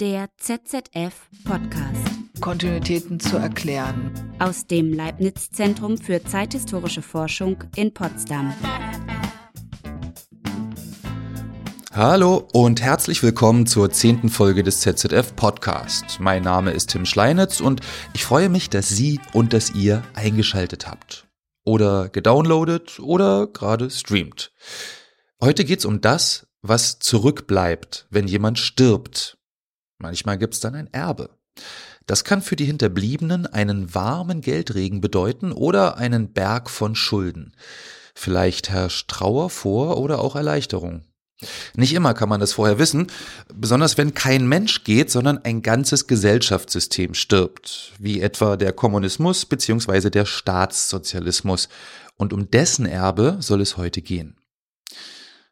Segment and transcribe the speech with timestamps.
[0.00, 2.08] Der ZZF Podcast.
[2.40, 4.10] Kontinuitäten zu erklären.
[4.38, 8.54] Aus dem Leibniz Zentrum für zeithistorische Forschung in Potsdam.
[11.92, 16.18] Hallo und herzlich willkommen zur zehnten Folge des ZZF Podcast.
[16.18, 17.82] Mein Name ist Tim Schleinitz und
[18.14, 21.28] ich freue mich, dass Sie und dass ihr eingeschaltet habt.
[21.62, 24.50] Oder gedownloadet oder gerade streamt.
[25.42, 29.36] Heute geht's um das, was zurückbleibt, wenn jemand stirbt.
[30.00, 31.30] Manchmal gibt's dann ein Erbe.
[32.06, 37.52] Das kann für die Hinterbliebenen einen warmen Geldregen bedeuten oder einen Berg von Schulden.
[38.14, 41.02] Vielleicht herrscht Trauer vor oder auch Erleichterung.
[41.74, 43.06] Nicht immer kann man das vorher wissen,
[43.54, 50.10] besonders wenn kein Mensch geht, sondern ein ganzes Gesellschaftssystem stirbt, wie etwa der Kommunismus bzw.
[50.10, 51.68] der Staatssozialismus.
[52.16, 54.36] Und um dessen Erbe soll es heute gehen.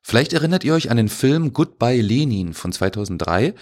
[0.03, 3.55] Vielleicht erinnert ihr euch an den Film Goodbye Lenin von 2003.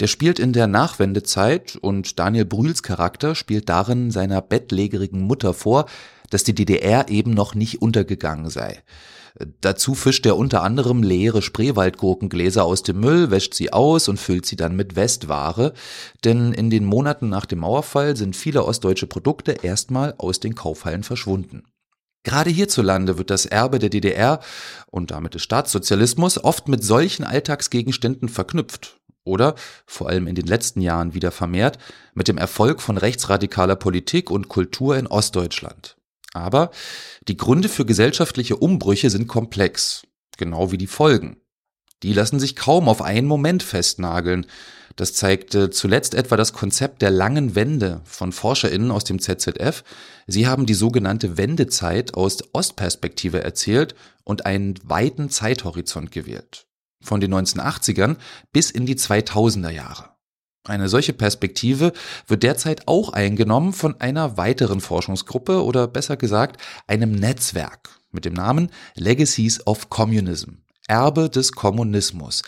[0.00, 5.86] Der spielt in der Nachwendezeit und Daniel Brühls Charakter spielt darin seiner bettlägerigen Mutter vor,
[6.30, 8.82] dass die DDR eben noch nicht untergegangen sei.
[9.60, 14.44] Dazu fischt er unter anderem leere Spreewaldgurkengläser aus dem Müll, wäscht sie aus und füllt
[14.44, 15.72] sie dann mit Westware,
[16.24, 21.02] denn in den Monaten nach dem Mauerfall sind viele ostdeutsche Produkte erstmal aus den Kaufhallen
[21.02, 21.64] verschwunden.
[22.24, 24.40] Gerade hierzulande wird das Erbe der DDR
[24.90, 29.54] und damit des Staatssozialismus oft mit solchen Alltagsgegenständen verknüpft oder,
[29.86, 31.78] vor allem in den letzten Jahren wieder vermehrt,
[32.14, 35.96] mit dem Erfolg von rechtsradikaler Politik und Kultur in Ostdeutschland.
[36.34, 36.70] Aber
[37.28, 40.06] die Gründe für gesellschaftliche Umbrüche sind komplex,
[40.38, 41.36] genau wie die Folgen.
[42.02, 44.46] Die lassen sich kaum auf einen Moment festnageln.
[44.96, 49.84] Das zeigte zuletzt etwa das Konzept der langen Wende von ForscherInnen aus dem ZZF.
[50.26, 56.66] Sie haben die sogenannte Wendezeit aus Ostperspektive erzählt und einen weiten Zeithorizont gewählt.
[57.02, 58.16] Von den 1980ern
[58.52, 60.10] bis in die 2000er Jahre.
[60.64, 61.92] Eine solche Perspektive
[62.28, 68.34] wird derzeit auch eingenommen von einer weiteren Forschungsgruppe oder besser gesagt einem Netzwerk mit dem
[68.34, 72.42] Namen Legacies of Communism, Erbe des Kommunismus.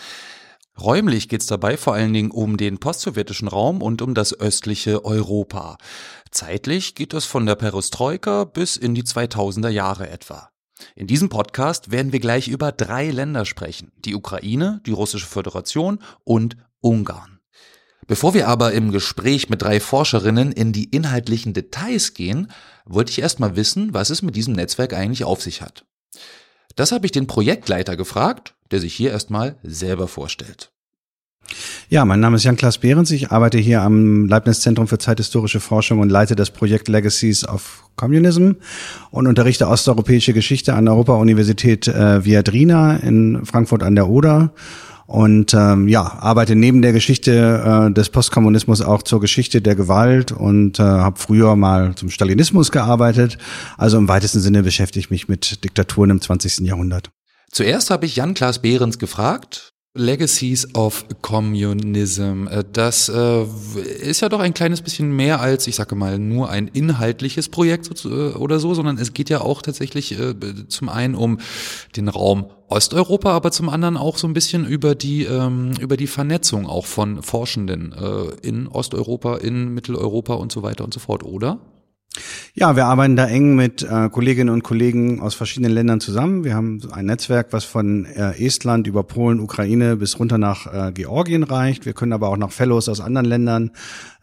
[0.80, 5.04] Räumlich geht es dabei vor allen Dingen um den postsowjetischen Raum und um das östliche
[5.04, 5.78] Europa.
[6.30, 10.50] Zeitlich geht es von der Perestroika bis in die 2000er Jahre etwa.
[10.96, 13.92] In diesem Podcast werden wir gleich über drei Länder sprechen.
[14.04, 17.40] Die Ukraine, die Russische Föderation und Ungarn.
[18.06, 22.50] Bevor wir aber im Gespräch mit drei Forscherinnen in die inhaltlichen Details gehen,
[22.84, 25.86] wollte ich erstmal wissen, was es mit diesem Netzwerk eigentlich auf sich hat.
[26.76, 30.73] Das habe ich den Projektleiter gefragt, der sich hier erstmal selber vorstellt.
[31.88, 33.10] Ja, mein Name ist Jan-Klaas Behrens.
[33.10, 37.84] Ich arbeite hier am Leibniz Zentrum für zeithistorische Forschung und leite das Projekt Legacies of
[37.96, 38.52] Communism
[39.10, 44.52] und unterrichte osteuropäische Geschichte an der Europa-Universität äh, Viadrina in Frankfurt an der Oder
[45.06, 50.32] und ähm, ja, arbeite neben der Geschichte äh, des Postkommunismus auch zur Geschichte der Gewalt
[50.32, 53.36] und äh, habe früher mal zum Stalinismus gearbeitet.
[53.76, 56.60] Also im weitesten Sinne beschäftige ich mich mit Diktaturen im 20.
[56.60, 57.10] Jahrhundert.
[57.50, 62.48] Zuerst habe ich Jan-Klaas Behrens gefragt, Legacies of Communism.
[62.48, 63.44] Äh, das äh,
[64.02, 68.04] ist ja doch ein kleines bisschen mehr als, ich sage mal, nur ein inhaltliches Projekt
[68.04, 70.16] äh, oder so, sondern es geht ja auch tatsächlich
[70.68, 71.38] zum einen um
[71.94, 76.08] den Raum Osteuropa, aber zum anderen auch so ein bisschen über die ähm, über die
[76.08, 77.94] Vernetzung auch von Forschenden
[78.42, 81.60] in Osteuropa, in Mitteleuropa und so weiter und so fort, oder?
[82.54, 86.44] Ja, wir arbeiten da eng mit äh, Kolleginnen und Kollegen aus verschiedenen Ländern zusammen.
[86.44, 90.92] Wir haben ein Netzwerk, was von äh, Estland über Polen, Ukraine bis runter nach äh,
[90.92, 91.84] Georgien reicht.
[91.84, 93.72] Wir können aber auch noch Fellows aus anderen Ländern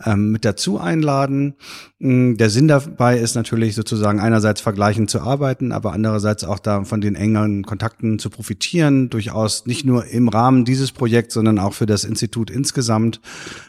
[0.06, 1.56] ähm, mit dazu einladen.
[2.00, 6.86] Mm, der Sinn dabei ist natürlich sozusagen einerseits vergleichend zu arbeiten, aber andererseits auch da
[6.86, 9.10] von den engen Kontakten zu profitieren.
[9.10, 13.20] Durchaus nicht nur im Rahmen dieses Projekts, sondern auch für das Institut insgesamt.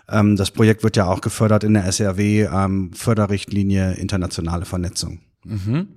[0.09, 5.21] Ähm, das Projekt wird ja auch gefördert in der SRW ähm, Förderrichtlinie internationale Vernetzung.
[5.45, 5.89] Mhm.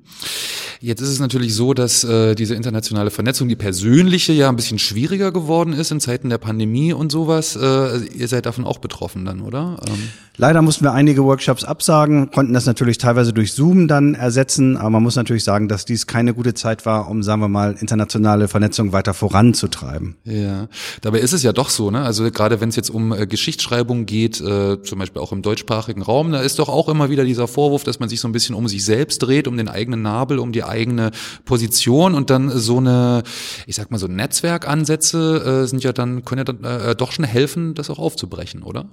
[0.81, 4.79] Jetzt ist es natürlich so, dass äh, diese internationale Vernetzung, die persönliche, ja ein bisschen
[4.79, 7.55] schwieriger geworden ist in Zeiten der Pandemie und sowas.
[7.55, 9.77] Äh, ihr seid davon auch betroffen dann, oder?
[9.87, 10.09] Ähm.
[10.37, 14.89] Leider mussten wir einige Workshops absagen, konnten das natürlich teilweise durch Zoom dann ersetzen, aber
[14.89, 18.49] man muss natürlich sagen, dass dies keine gute Zeit war, um, sagen wir mal, internationale
[18.49, 20.17] Vernetzung weiter voranzutreiben.
[20.25, 20.67] Ja,
[21.01, 22.01] dabei ist es ja doch so, ne?
[22.01, 26.01] Also gerade wenn es jetzt um äh, Geschichtsschreibung geht, äh, zum Beispiel auch im deutschsprachigen
[26.01, 28.55] Raum, da ist doch auch immer wieder dieser Vorwurf, dass man sich so ein bisschen
[28.55, 31.11] um sich selbst dreht, um den eigenen Nabel, um die eigene
[31.45, 33.23] Position und dann so eine,
[33.67, 37.25] ich sag mal so Netzwerkansätze äh, sind ja dann können ja dann äh, doch schon
[37.25, 38.85] helfen, das auch aufzubrechen, oder?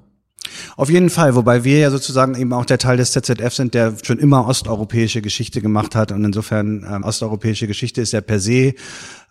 [0.76, 3.94] Auf jeden Fall, wobei wir ja sozusagen eben auch der Teil des ZZF sind, der
[4.02, 8.74] schon immer osteuropäische Geschichte gemacht hat und insofern ähm, osteuropäische Geschichte ist ja per se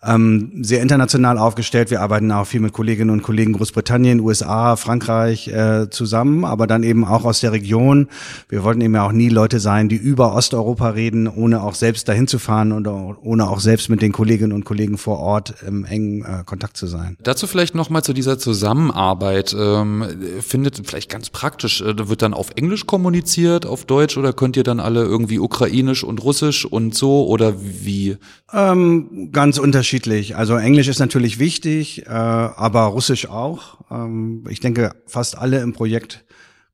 [0.04, 1.90] ähm, sehr international aufgestellt.
[1.90, 6.82] Wir arbeiten auch viel mit Kolleginnen und Kollegen Großbritannien, USA, Frankreich äh, zusammen, aber dann
[6.82, 8.08] eben auch aus der Region.
[8.48, 12.08] Wir wollten eben ja auch nie Leute sein, die über Osteuropa reden, ohne auch selbst
[12.08, 15.84] dahin zu fahren und ohne auch selbst mit den Kolleginnen und Kollegen vor Ort im
[15.84, 17.16] engen äh, Kontakt zu sein.
[17.22, 19.54] Dazu vielleicht nochmal zu dieser Zusammenarbeit.
[19.58, 20.04] Ähm,
[20.40, 24.64] findet vielleicht ganz praktisch, äh, wird dann auf Englisch kommuniziert, auf Deutsch oder könnt ihr
[24.64, 28.16] dann alle irgendwie ukrainisch und russisch und so oder wie?
[28.52, 29.91] Ähm, ganz unterschiedlich.
[30.36, 33.78] Also Englisch ist natürlich wichtig, äh, aber Russisch auch.
[33.90, 36.24] Ähm, ich denke, fast alle im Projekt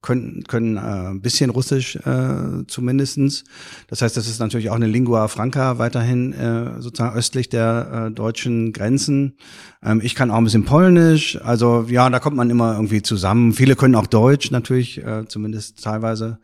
[0.01, 3.45] können, können äh, ein bisschen Russisch äh, zumindestens.
[3.89, 8.11] Das heißt, das ist natürlich auch eine Lingua Franca weiterhin äh, sozusagen östlich der äh,
[8.13, 9.37] deutschen Grenzen.
[9.83, 11.41] Ähm, ich kann auch ein bisschen Polnisch.
[11.43, 13.53] Also ja, da kommt man immer irgendwie zusammen.
[13.53, 16.39] Viele können auch Deutsch natürlich, äh, zumindest teilweise.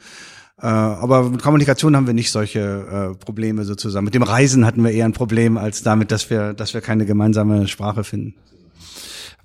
[0.61, 4.05] Äh, aber mit Kommunikation haben wir nicht solche äh, Probleme sozusagen.
[4.05, 7.07] Mit dem Reisen hatten wir eher ein Problem als damit, dass wir, dass wir keine
[7.07, 8.35] gemeinsame Sprache finden.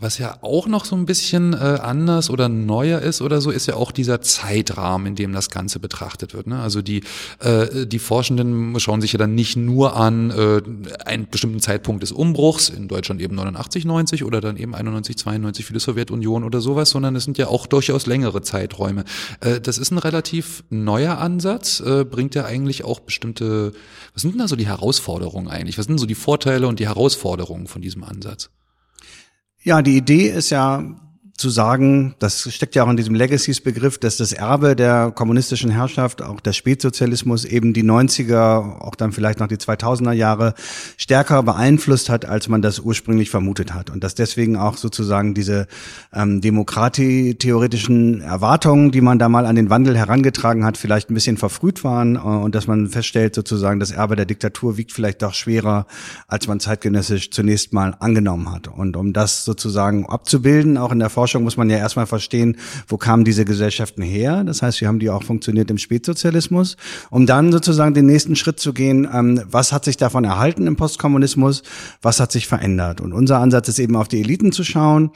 [0.02, 3.66] Was ja auch noch so ein bisschen äh, anders oder neuer ist oder so, ist
[3.66, 6.48] ja auch dieser Zeitrahmen, in dem das Ganze betrachtet wird.
[6.48, 6.62] Ne?
[6.62, 7.04] Also die,
[7.40, 10.62] äh, die Forschenden schauen sich ja dann nicht nur an äh,
[11.06, 15.66] einen bestimmten Zeitpunkt des Umbruchs, in Deutschland eben 89, 90 oder dann eben 91, 92
[15.66, 19.04] für die Sowjetunion oder sowas, sondern es sind ja auch durchaus längere Zeiträume.
[19.42, 23.74] Äh, das ist ein relativ neuer Ansatz, äh, bringt ja eigentlich auch bestimmte,
[24.14, 25.78] was sind denn da so die Herausforderungen eigentlich?
[25.78, 28.50] Was sind so die Vorteile und die Herausforderungen von diesem Ansatz?
[29.64, 30.84] Ja, die Idee ist ja
[31.40, 36.22] zu sagen, das steckt ja auch in diesem Legacies-Begriff, dass das Erbe der kommunistischen Herrschaft,
[36.22, 40.54] auch der Spätsozialismus eben die 90er, auch dann vielleicht noch die 2000er Jahre
[40.98, 43.90] stärker beeinflusst hat, als man das ursprünglich vermutet hat.
[43.90, 45.68] Und dass deswegen auch sozusagen diese
[46.14, 51.38] ähm, demokratietheoretischen Erwartungen, die man da mal an den Wandel herangetragen hat, vielleicht ein bisschen
[51.38, 55.34] verfrüht waren äh, und dass man feststellt, sozusagen, das Erbe der Diktatur wiegt vielleicht doch
[55.34, 55.88] schwerer,
[56.28, 58.68] als man zeitgenössisch zunächst mal angenommen hat.
[58.68, 62.58] Und um das sozusagen abzubilden, auch in der Forschung, Forschung muss man ja erstmal verstehen,
[62.88, 64.44] wo kamen diese Gesellschaften her.
[64.44, 66.76] Das heißt, wie haben die auch funktioniert im Spätsozialismus,
[67.12, 70.76] um dann sozusagen den nächsten Schritt zu gehen, ähm, was hat sich davon erhalten im
[70.76, 71.62] Postkommunismus,
[72.02, 73.00] was hat sich verändert.
[73.00, 75.12] Und unser Ansatz ist eben auf die Eliten zu schauen,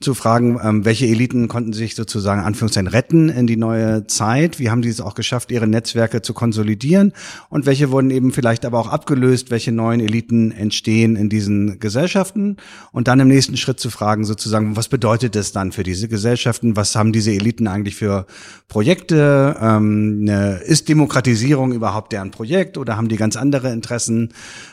[0.00, 4.70] zu fragen, ähm, welche Eliten konnten sich sozusagen Anführungszeichen retten in die neue Zeit, wie
[4.70, 7.12] haben die es auch geschafft, ihre Netzwerke zu konsolidieren?
[7.50, 12.56] Und welche wurden eben vielleicht aber auch abgelöst, welche neuen Eliten entstehen in diesen Gesellschaften?
[12.90, 16.76] Und dann im nächsten Schritt zu fragen sozusagen, was bedeutet es dann für diese Gesellschaften?
[16.76, 18.26] Was haben diese Eliten eigentlich für
[18.68, 19.56] Projekte?
[19.60, 24.32] Ähm, ne, ist Demokratisierung überhaupt deren Projekt oder haben die ganz andere Interessen?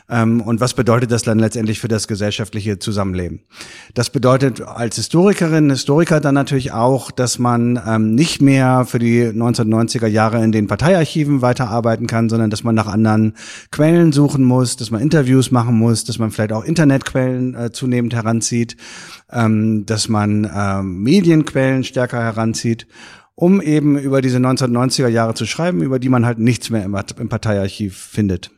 [0.10, 3.42] Ähm, und was bedeutet das dann letztendlich für das gesellschaftliche Zusammenleben?
[3.96, 9.24] Das bedeutet als Historikerin, Historiker dann natürlich auch, dass man ähm, nicht mehr für die
[9.24, 13.34] 1990er Jahre in den Parteiarchiven weiterarbeiten kann, sondern dass man nach anderen
[13.72, 18.14] Quellen suchen muss, dass man Interviews machen muss, dass man vielleicht auch Internetquellen äh, zunehmend
[18.14, 18.78] heranzieht,
[19.32, 20.46] ähm, dass man
[20.84, 22.88] Medienquellen stärker heranzieht
[23.36, 26.96] um eben über diese 1990er Jahre zu schreiben, über die man halt nichts mehr im,
[27.20, 28.50] im Parteiarchiv findet.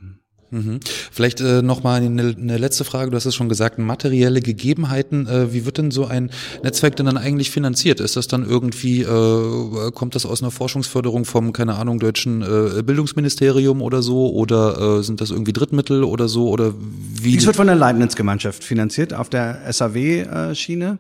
[0.49, 0.79] Mhm.
[1.11, 3.11] Vielleicht äh, nochmal eine, eine letzte Frage.
[3.11, 5.27] Du hast es schon gesagt, materielle Gegebenheiten.
[5.27, 6.31] Äh, wie wird denn so ein
[6.63, 7.99] Netzwerk denn dann eigentlich finanziert?
[7.99, 12.81] Ist das dann irgendwie, äh, kommt das aus einer Forschungsförderung vom, keine Ahnung, deutschen äh,
[12.81, 14.31] Bildungsministerium oder so?
[14.31, 16.47] Oder äh, sind das irgendwie Drittmittel oder so?
[16.47, 16.73] Oder
[17.13, 17.33] wie?
[17.33, 20.85] Dies wird von der Leibniz-Gemeinschaft finanziert auf der SAW-Schiene.
[20.85, 20.99] Ähm,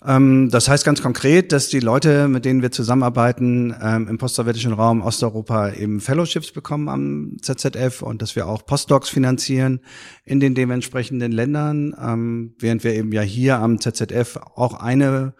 [0.00, 5.00] das heißt ganz konkret, dass die Leute, mit denen wir zusammenarbeiten, ähm, im postsowjetischen Raum
[5.00, 9.80] Osteuropa eben Fellowships bekommen am ZZF und dass wir auch Postdocs finanzieren
[10.24, 15.34] in den dementsprechenden Ländern, ähm, während wir eben ja hier am ZZF auch eine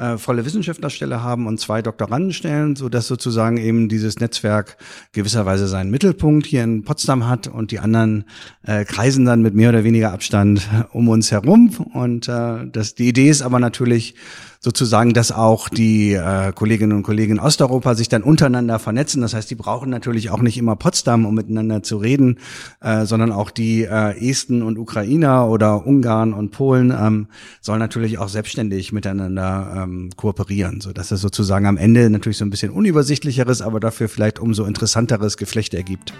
[0.00, 4.78] äh, volle Wissenschaftlerstelle haben und zwei Doktorandenstellen, so dass sozusagen eben dieses Netzwerk
[5.12, 8.24] gewisserweise seinen Mittelpunkt hier in Potsdam hat und die anderen
[8.62, 11.70] äh, kreisen dann mit mehr oder weniger Abstand um uns herum.
[11.92, 14.14] Und äh, das, die Idee ist aber natürlich,
[14.62, 19.22] sozusagen, dass auch die äh, Kolleginnen und Kollegen in Osteuropa sich dann untereinander vernetzen.
[19.22, 22.38] Das heißt, die brauchen natürlich auch nicht immer Potsdam, um miteinander zu reden,
[22.82, 27.28] äh, sondern auch die äh, Esten und Ukrainer oder Ungarn und Polen ähm,
[27.62, 32.44] sollen natürlich auch selbstständig miteinander ähm, kooperieren, so dass es sozusagen am Ende natürlich so
[32.44, 36.12] ein bisschen unübersichtlicheres, aber dafür vielleicht umso interessanteres Geflecht ergibt.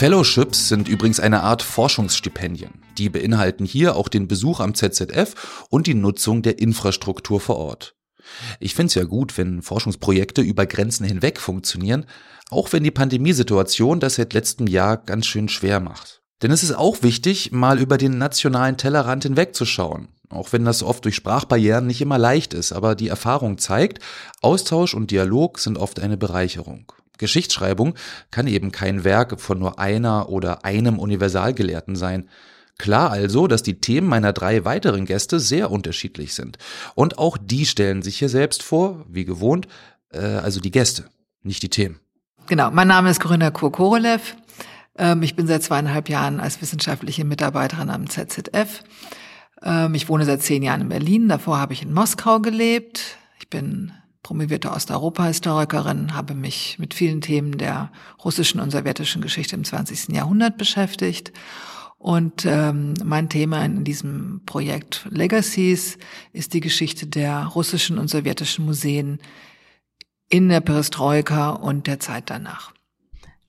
[0.00, 2.70] Fellowships sind übrigens eine Art Forschungsstipendien.
[2.96, 7.96] Die beinhalten hier auch den Besuch am ZZF und die Nutzung der Infrastruktur vor Ort.
[8.60, 12.06] Ich finde es ja gut, wenn Forschungsprojekte über Grenzen hinweg funktionieren,
[12.48, 16.22] auch wenn die Pandemiesituation das seit letztem Jahr ganz schön schwer macht.
[16.40, 20.08] Denn es ist auch wichtig, mal über den nationalen Tellerrand hinwegzuschauen.
[20.30, 23.98] Auch wenn das oft durch Sprachbarrieren nicht immer leicht ist, aber die Erfahrung zeigt,
[24.40, 26.90] Austausch und Dialog sind oft eine Bereicherung.
[27.20, 27.94] Geschichtsschreibung
[28.30, 32.28] kann eben kein Werk von nur einer oder einem Universalgelehrten sein.
[32.78, 36.58] Klar also, dass die Themen meiner drei weiteren Gäste sehr unterschiedlich sind.
[36.94, 39.68] Und auch die stellen sich hier selbst vor, wie gewohnt,
[40.12, 41.04] äh, also die Gäste,
[41.42, 42.00] nicht die Themen.
[42.46, 44.34] Genau, mein Name ist Corinna Kurkorolev.
[44.96, 48.82] Ähm, ich bin seit zweieinhalb Jahren als wissenschaftliche Mitarbeiterin am ZZF.
[49.62, 51.28] Ähm, ich wohne seit zehn Jahren in Berlin.
[51.28, 53.18] Davor habe ich in Moskau gelebt.
[53.38, 53.92] Ich bin
[54.30, 57.90] promovierte Osteuropa-Historikerin, habe mich mit vielen Themen der
[58.24, 60.14] russischen und sowjetischen Geschichte im 20.
[60.14, 61.32] Jahrhundert beschäftigt
[61.98, 65.98] und ähm, mein Thema in diesem Projekt Legacies
[66.32, 69.18] ist die Geschichte der russischen und sowjetischen Museen
[70.28, 72.72] in der Perestroika und der Zeit danach.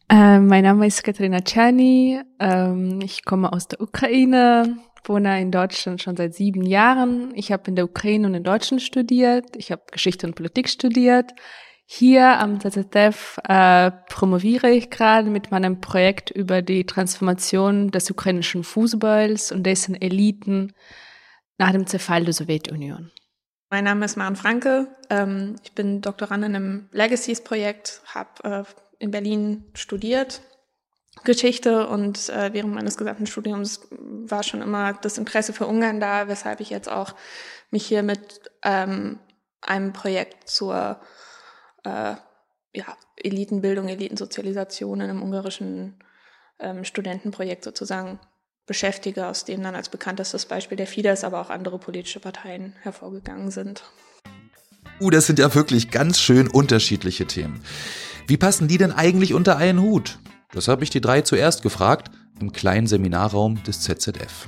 [0.09, 2.21] Äh, mein Name ist Katerina Czerny.
[2.39, 7.31] Ähm, ich komme aus der Ukraine, wohne in Deutschland schon seit sieben Jahren.
[7.35, 9.55] Ich habe in der Ukraine und in Deutschland studiert.
[9.55, 11.31] Ich habe Geschichte und Politik studiert.
[11.85, 18.63] Hier am ZZF äh, promoviere ich gerade mit meinem Projekt über die Transformation des ukrainischen
[18.63, 20.73] Fußballs und dessen Eliten
[21.57, 23.11] nach dem Zerfall der Sowjetunion.
[23.69, 24.87] Mein Name ist Maren Franke.
[25.09, 30.41] Ähm, ich bin Doktorandin im Legacies-Projekt, habe äh, in Berlin studiert
[31.23, 36.27] Geschichte und äh, während meines gesamten Studiums war schon immer das Interesse für Ungarn da,
[36.27, 37.15] weshalb ich jetzt auch
[37.69, 39.19] mich hier mit ähm,
[39.61, 40.99] einem Projekt zur
[41.83, 42.15] äh,
[42.73, 45.99] ja, Elitenbildung, Elitensozialisation in einem ungarischen
[46.59, 48.19] ähm, Studentenprojekt sozusagen
[48.65, 53.51] beschäftige, aus dem dann als bekanntestes Beispiel der Fidesz, aber auch andere politische Parteien hervorgegangen
[53.51, 53.83] sind.
[54.99, 57.63] Uh, das sind ja wirklich ganz schön unterschiedliche Themen.
[58.27, 60.19] Wie passen die denn eigentlich unter einen Hut?
[60.53, 64.47] Das habe ich die drei zuerst gefragt im kleinen Seminarraum des ZZF.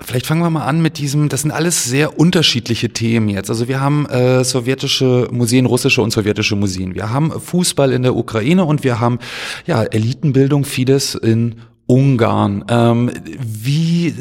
[0.00, 3.48] Vielleicht fangen wir mal an mit diesem, das sind alles sehr unterschiedliche Themen jetzt.
[3.48, 6.94] Also wir haben äh, sowjetische Museen, russische und sowjetische Museen.
[6.94, 9.18] Wir haben Fußball in der Ukraine und wir haben
[9.66, 12.64] ja Elitenbildung, vieles in Ungarn.
[12.68, 14.14] Ähm, wie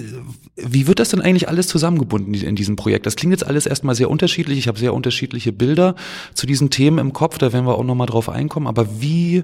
[0.58, 3.06] wie wird das denn eigentlich alles zusammengebunden in diesem Projekt?
[3.06, 4.58] Das klingt jetzt alles erstmal sehr unterschiedlich.
[4.58, 5.96] Ich habe sehr unterschiedliche Bilder
[6.34, 7.38] zu diesen Themen im Kopf.
[7.38, 8.68] Da werden wir auch nochmal drauf einkommen.
[8.68, 9.44] Aber wie,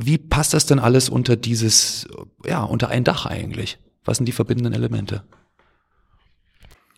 [0.00, 2.06] wie passt das denn alles unter dieses,
[2.44, 3.78] ja, unter ein Dach eigentlich?
[4.04, 5.24] Was sind die verbindenden Elemente?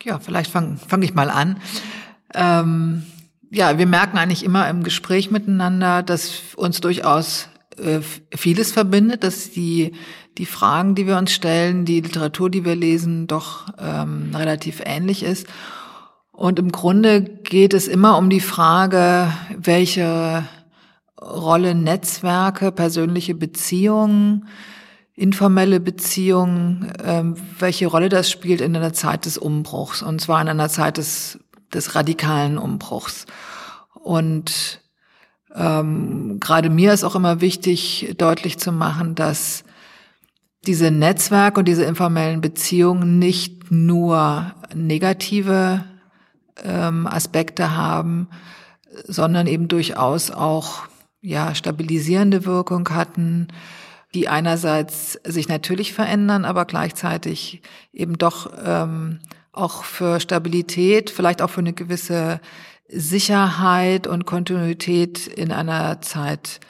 [0.04, 1.61] Ja, vielleicht fange fang ich mal an.
[2.35, 3.04] Ähm,
[3.50, 8.00] ja, wir merken eigentlich immer im Gespräch miteinander, dass uns durchaus äh,
[8.35, 9.92] vieles verbindet, dass die,
[10.38, 15.23] die Fragen, die wir uns stellen, die Literatur, die wir lesen, doch ähm, relativ ähnlich
[15.23, 15.47] ist.
[16.33, 20.45] Und im Grunde geht es immer um die Frage, welche
[21.20, 24.46] Rolle Netzwerke, persönliche Beziehungen,
[25.14, 30.48] informelle Beziehungen, ähm, welche Rolle das spielt in einer Zeit des Umbruchs und zwar in
[30.48, 31.38] einer Zeit des,
[31.74, 33.26] des radikalen Umbruchs.
[33.92, 34.80] Und
[35.54, 39.64] ähm, gerade mir ist auch immer wichtig, deutlich zu machen, dass
[40.66, 45.84] diese Netzwerke und diese informellen Beziehungen nicht nur negative
[46.62, 48.28] ähm, Aspekte haben,
[49.06, 50.82] sondern eben durchaus auch
[51.20, 53.48] ja stabilisierende Wirkung hatten,
[54.14, 57.62] die einerseits sich natürlich verändern, aber gleichzeitig
[57.92, 59.20] eben doch ähm,
[59.52, 62.40] auch für Stabilität, vielleicht auch für eine gewisse
[62.88, 66.60] Sicherheit und Kontinuität in einer Zeit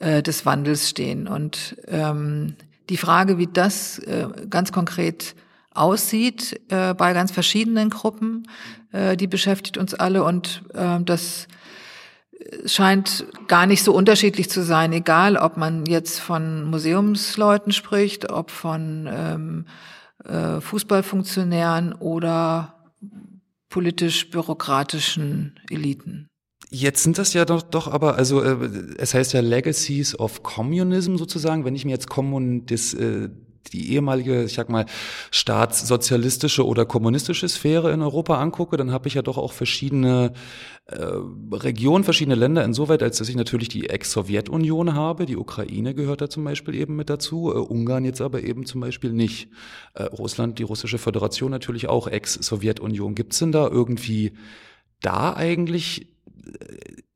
[0.00, 1.26] äh, des Wandels stehen.
[1.26, 2.56] Und ähm,
[2.90, 5.34] die Frage, wie das äh, ganz konkret
[5.74, 8.46] aussieht äh, bei ganz verschiedenen Gruppen,
[8.92, 11.48] äh, die beschäftigt uns alle und äh, das
[12.66, 18.50] scheint gar nicht so unterschiedlich zu sein, egal ob man jetzt von Museumsleuten spricht, ob
[18.50, 19.66] von ähm,
[20.24, 22.74] äh, Fußballfunktionären oder
[23.68, 26.28] politisch-bürokratischen Eliten.
[26.70, 28.56] Jetzt sind das ja doch, doch aber, also äh,
[28.96, 33.28] es heißt ja Legacies of Communism sozusagen, wenn ich mir jetzt Kommun, das, äh,
[33.72, 34.86] die ehemalige, ich sag mal,
[35.30, 40.32] staatssozialistische oder kommunistische Sphäre in Europa angucke, dann habe ich ja doch auch verschiedene
[40.86, 41.06] äh,
[41.52, 45.26] Regionen, verschiedene Länder, insoweit, als dass ich natürlich die Ex-Sowjetunion habe.
[45.26, 48.80] Die Ukraine gehört da zum Beispiel eben mit dazu, äh, Ungarn jetzt aber eben zum
[48.80, 49.48] Beispiel nicht.
[49.94, 53.14] Äh, Russland, die Russische Föderation natürlich auch Ex-Sowjetunion.
[53.14, 54.32] Gibt's denn da irgendwie
[55.00, 56.08] da eigentlich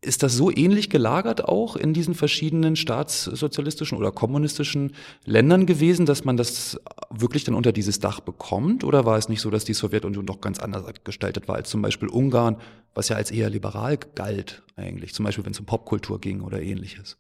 [0.07, 4.95] ist das so ähnlich gelagert auch in diesen verschiedenen staatssozialistischen oder kommunistischen
[5.25, 8.85] Ländern gewesen, dass man das wirklich dann unter dieses Dach bekommt?
[8.85, 11.83] Oder war es nicht so, dass die Sowjetunion doch ganz anders gestaltet war als zum
[11.83, 12.57] Beispiel Ungarn,
[12.95, 16.63] was ja als eher liberal galt eigentlich, zum Beispiel wenn es um Popkultur ging oder
[16.63, 17.19] ähnliches?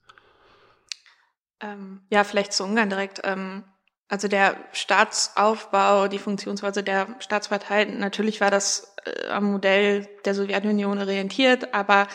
[1.61, 3.21] Ähm, ja, vielleicht zu Ungarn direkt.
[3.25, 3.64] Ähm,
[4.09, 10.99] also der Staatsaufbau, die Funktionsweise der Staatspartei, natürlich war das äh, am Modell der Sowjetunion
[10.99, 12.07] orientiert, aber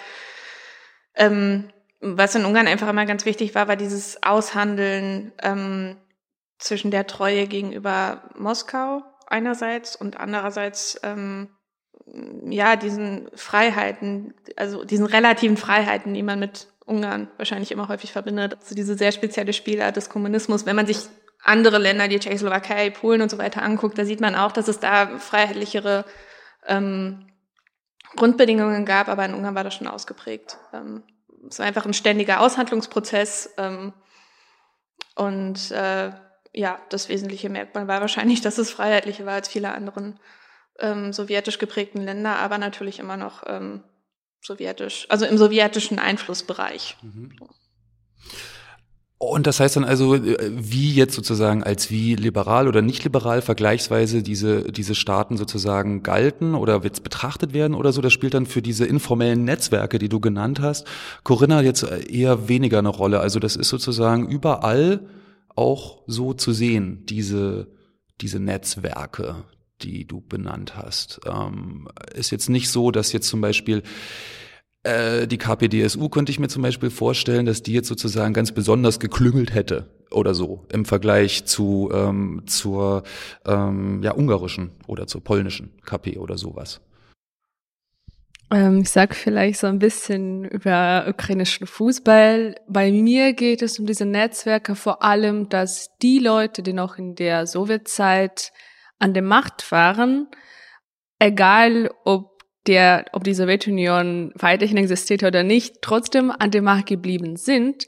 [1.21, 5.97] ähm, was in Ungarn einfach immer ganz wichtig war, war dieses Aushandeln ähm,
[6.57, 11.49] zwischen der Treue gegenüber Moskau einerseits und andererseits ähm,
[12.45, 18.57] ja diesen Freiheiten, also diesen relativen Freiheiten, die man mit Ungarn wahrscheinlich immer häufig verbindet.
[18.59, 20.65] Also diese sehr spezielle Spielart des Kommunismus.
[20.65, 21.07] Wenn man sich
[21.43, 24.79] andere Länder, die Tschechoslowakei, Polen und so weiter anguckt, da sieht man auch, dass es
[24.79, 26.05] da freiheitlichere
[26.67, 27.27] ähm,
[28.15, 30.57] Grundbedingungen gab, aber in Ungarn war das schon ausgeprägt.
[30.73, 31.03] Ähm,
[31.51, 33.93] es war einfach ein ständiger Aushandlungsprozess ähm,
[35.15, 36.11] und äh,
[36.53, 40.19] ja, das wesentliche Merkmal war wahrscheinlich, dass es freiheitlicher war als viele anderen
[40.79, 43.83] ähm, sowjetisch geprägten Länder, aber natürlich immer noch ähm,
[44.41, 46.97] sowjetisch, also im sowjetischen Einflussbereich.
[47.01, 47.37] Mhm.
[49.21, 53.43] Und das heißt dann also, äh, wie jetzt sozusagen als wie liberal oder nicht liberal
[53.43, 58.47] vergleichsweise diese, diese Staaten sozusagen galten oder jetzt betrachtet werden oder so, das spielt dann
[58.47, 60.87] für diese informellen Netzwerke, die du genannt hast,
[61.23, 63.19] Corinna jetzt eher weniger eine Rolle.
[63.19, 65.01] Also das ist sozusagen überall
[65.55, 67.67] auch so zu sehen, diese,
[68.21, 69.43] diese Netzwerke,
[69.83, 71.21] die du benannt hast.
[71.27, 73.83] Ähm, ist jetzt nicht so, dass jetzt zum Beispiel
[74.83, 78.99] äh, die KPDSU könnte ich mir zum Beispiel vorstellen, dass die jetzt sozusagen ganz besonders
[78.99, 83.03] geklüngelt hätte oder so im Vergleich zu ähm, zur
[83.45, 86.81] ähm, ja ungarischen oder zur polnischen KP oder sowas.
[88.51, 92.55] Ähm, ich sag vielleicht so ein bisschen über ukrainischen Fußball.
[92.67, 97.15] Bei mir geht es um diese Netzwerke vor allem, dass die Leute, die noch in
[97.15, 98.51] der Sowjetzeit
[98.99, 100.27] an der Macht waren,
[101.17, 102.30] egal ob
[102.67, 107.87] der, ob die Sowjetunion weiterhin existiert oder nicht, trotzdem an der Macht geblieben sind.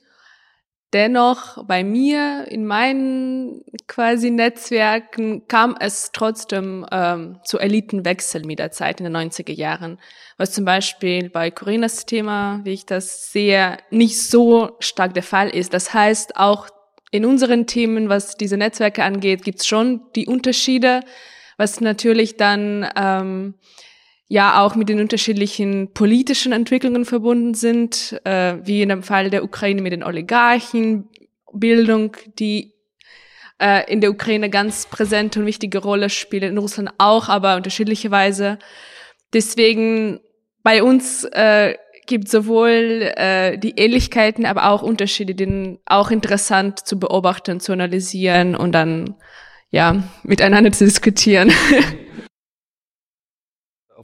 [0.94, 8.70] Dennoch bei mir in meinen quasi Netzwerken kam es trotzdem ähm, zu Elitenwechsel mit der
[8.70, 10.00] Zeit in den 90er Jahren.
[10.38, 15.50] Was zum Beispiel bei Corinas Thema, wie ich das sehe, nicht so stark der Fall
[15.50, 15.74] ist.
[15.74, 16.68] Das heißt, auch
[17.10, 21.02] in unseren Themen, was diese Netzwerke angeht, gibt's schon die Unterschiede,
[21.58, 23.56] was natürlich dann ähm,
[24.28, 29.44] ja auch mit den unterschiedlichen politischen Entwicklungen verbunden sind, äh, wie in dem Fall der
[29.44, 31.10] Ukraine mit den Oligarchen,
[31.52, 32.74] Bildung, die
[33.60, 38.12] äh, in der Ukraine ganz präsente und wichtige Rolle spielt, in Russland auch, aber unterschiedliche
[38.12, 38.60] Weise.
[39.34, 40.20] Deswegen
[40.64, 47.00] bei uns äh, gibt sowohl äh, die Ähnlichkeiten, aber auch Unterschiede, die auch interessant zu
[47.00, 49.16] beobachten, zu analysieren und dann
[49.72, 51.52] ja miteinander zu diskutieren.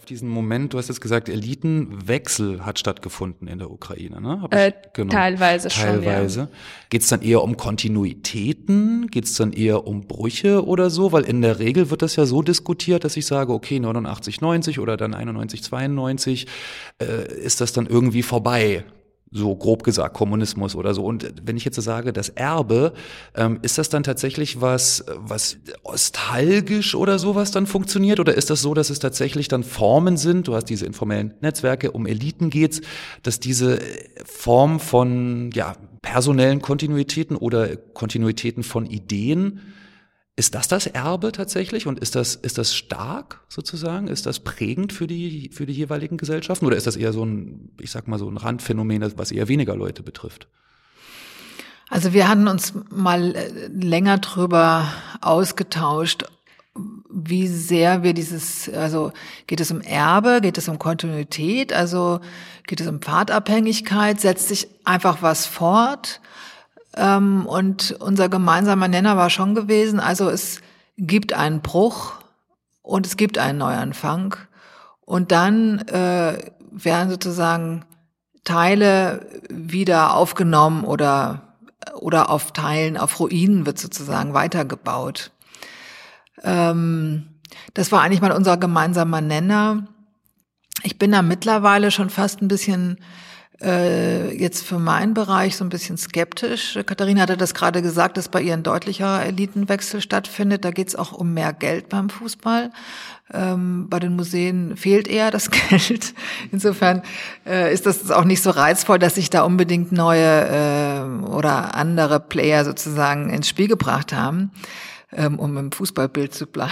[0.09, 4.47] Diesen Moment, du hast jetzt gesagt, Elitenwechsel hat stattgefunden in der Ukraine, ne?
[4.49, 5.13] Äh, genau.
[5.13, 6.39] Teilweise, teilweise.
[6.39, 6.49] schon.
[6.49, 6.59] Ja.
[6.89, 9.07] Geht es dann eher um Kontinuitäten?
[9.11, 11.11] Geht es dann eher um Brüche oder so?
[11.11, 14.79] Weil in der Regel wird das ja so diskutiert, dass ich sage, okay, 89, 90
[14.79, 16.47] oder dann 91, 92,
[16.99, 18.85] äh, ist das dann irgendwie vorbei?
[19.31, 21.03] So grob gesagt, Kommunismus oder so.
[21.03, 22.93] Und wenn ich jetzt sage, das Erbe,
[23.35, 28.19] ähm, ist das dann tatsächlich was, was nostalgisch oder sowas dann funktioniert?
[28.19, 31.91] Oder ist das so, dass es tatsächlich dann Formen sind, du hast diese informellen Netzwerke,
[31.91, 32.81] um Eliten geht's,
[33.23, 33.79] dass diese
[34.25, 39.59] Form von, ja, personellen Kontinuitäten oder Kontinuitäten von Ideen
[40.39, 44.07] ist das das Erbe tatsächlich und ist das, ist das stark sozusagen?
[44.07, 47.71] Ist das prägend für die, für die jeweiligen Gesellschaften oder ist das eher so ein,
[47.77, 50.47] ich sag mal so ein Randphänomen, was eher weniger Leute betrifft?
[51.89, 54.87] Also wir hatten uns mal äh, länger drüber
[55.19, 56.23] ausgetauscht,
[57.11, 59.11] wie sehr wir dieses, also
[59.45, 62.21] geht es um Erbe, geht es um Kontinuität, also
[62.65, 66.21] geht es um Pfadabhängigkeit, setzt sich einfach was fort?
[66.95, 70.61] Ähm, und unser gemeinsamer Nenner war schon gewesen, also es
[70.97, 72.13] gibt einen Bruch
[72.81, 74.35] und es gibt einen Neuanfang.
[75.01, 76.37] Und dann äh,
[76.71, 77.85] werden sozusagen
[78.43, 81.55] Teile wieder aufgenommen oder,
[81.93, 85.31] oder auf Teilen, auf Ruinen wird sozusagen weitergebaut.
[86.43, 87.39] Ähm,
[87.73, 89.87] das war eigentlich mal unser gemeinsamer Nenner.
[90.83, 92.99] Ich bin da mittlerweile schon fast ein bisschen
[93.61, 96.79] äh, jetzt für meinen Bereich so ein bisschen skeptisch.
[96.85, 100.63] Katharina hatte das gerade gesagt, dass bei ihr ein deutlicher Elitenwechsel stattfindet.
[100.63, 102.71] Da geht es auch um mehr Geld beim Fußball.
[103.31, 106.13] Ähm, bei den Museen fehlt eher das Geld.
[106.51, 107.03] Insofern
[107.45, 112.19] äh, ist das auch nicht so reizvoll, dass sich da unbedingt neue äh, oder andere
[112.19, 114.51] Player sozusagen ins Spiel gebracht haben,
[115.11, 116.71] ähm, um im Fußballbild zu bleiben.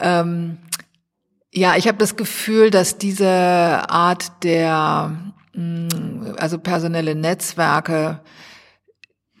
[0.00, 0.58] Ähm,
[1.52, 5.12] ja, ich habe das Gefühl, dass diese Art der
[6.36, 8.20] also personelle Netzwerke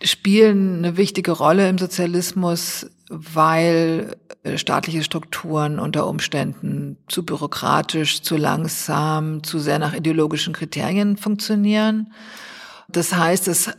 [0.02, 8.36] spielen eine wichtige Rolle im Sozialismus, weil äh, staatliche Strukturen unter Umständen zu bürokratisch, zu
[8.36, 12.12] langsam, zu sehr nach ideologischen Kriterien funktionieren.
[12.88, 13.70] Das heißt, es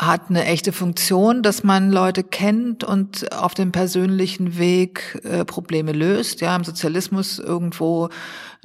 [0.00, 5.92] hat eine echte Funktion, dass man Leute kennt und auf dem persönlichen Weg äh, Probleme
[5.92, 6.40] löst.
[6.40, 8.08] Ja, im Sozialismus irgendwo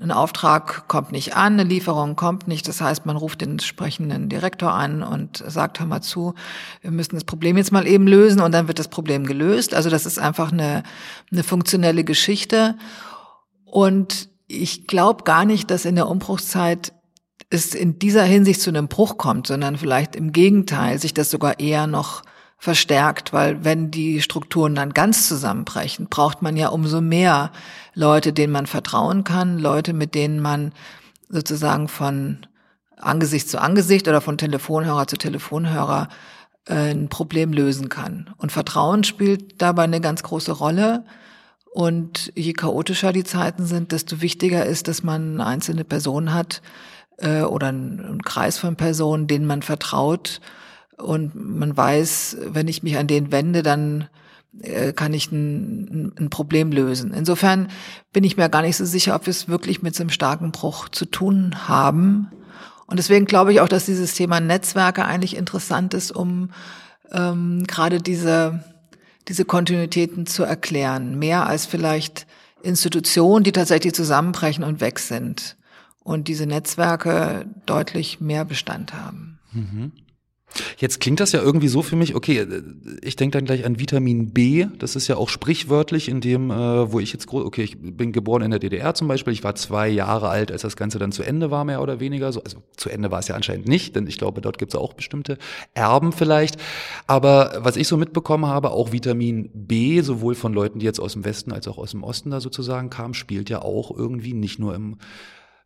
[0.02, 2.68] ein Auftrag kommt nicht an, eine Lieferung kommt nicht.
[2.68, 6.36] Das heißt, man ruft den entsprechenden Direktor an und sagt, hör mal zu,
[6.82, 9.74] wir müssen das Problem jetzt mal eben lösen und dann wird das Problem gelöst.
[9.74, 10.84] Also das ist einfach eine,
[11.32, 12.78] eine funktionelle Geschichte.
[13.66, 16.94] Und ich glaube gar nicht, dass in der Umbruchszeit
[17.50, 21.60] es in dieser Hinsicht zu einem Bruch kommt, sondern vielleicht im Gegenteil sich das sogar
[21.60, 22.24] eher noch
[22.60, 27.52] verstärkt, weil wenn die Strukturen dann ganz zusammenbrechen, braucht man ja umso mehr
[27.94, 30.74] Leute, denen man vertrauen kann, Leute, mit denen man
[31.30, 32.46] sozusagen von
[32.98, 36.10] Angesicht zu Angesicht oder von Telefonhörer zu Telefonhörer
[36.66, 38.30] äh, ein Problem lösen kann.
[38.38, 41.06] Und Vertrauen spielt dabei eine ganz große Rolle.
[41.72, 46.62] Und je chaotischer die Zeiten sind, desto wichtiger ist, dass man eine einzelne Person hat,
[47.20, 50.42] äh, oder ein, ein Kreis von Personen, denen man vertraut
[51.00, 54.10] und man weiß, wenn ich mich an den wende, dann
[54.62, 57.14] äh, kann ich ein, ein Problem lösen.
[57.14, 57.70] Insofern
[58.12, 60.52] bin ich mir gar nicht so sicher, ob wir es wirklich mit so einem starken
[60.52, 62.30] Bruch zu tun haben.
[62.88, 66.50] Und deswegen glaube ich auch, dass dieses Thema Netzwerke eigentlich interessant ist, um
[67.12, 68.64] ähm, gerade diese,
[69.28, 71.18] diese Kontinuitäten zu erklären.
[71.20, 72.26] Mehr als vielleicht
[72.64, 75.56] Institutionen, die tatsächlich zusammenbrechen und weg sind
[76.04, 79.40] und diese Netzwerke deutlich mehr Bestand haben.
[79.54, 79.92] Mhm.
[80.78, 82.48] Jetzt klingt das ja irgendwie so für mich, okay,
[83.02, 86.92] ich denke dann gleich an Vitamin B, das ist ja auch sprichwörtlich in dem, äh,
[86.92, 89.88] wo ich jetzt, okay, ich bin geboren in der DDR zum Beispiel, ich war zwei
[89.88, 92.90] Jahre alt, als das Ganze dann zu Ende war, mehr oder weniger, so, also zu
[92.90, 95.38] Ende war es ja anscheinend nicht, denn ich glaube, dort gibt es auch bestimmte
[95.74, 96.58] Erben vielleicht,
[97.08, 101.14] aber was ich so mitbekommen habe, auch Vitamin B, sowohl von Leuten, die jetzt aus
[101.14, 104.60] dem Westen als auch aus dem Osten da sozusagen kamen, spielt ja auch irgendwie nicht
[104.60, 104.98] nur im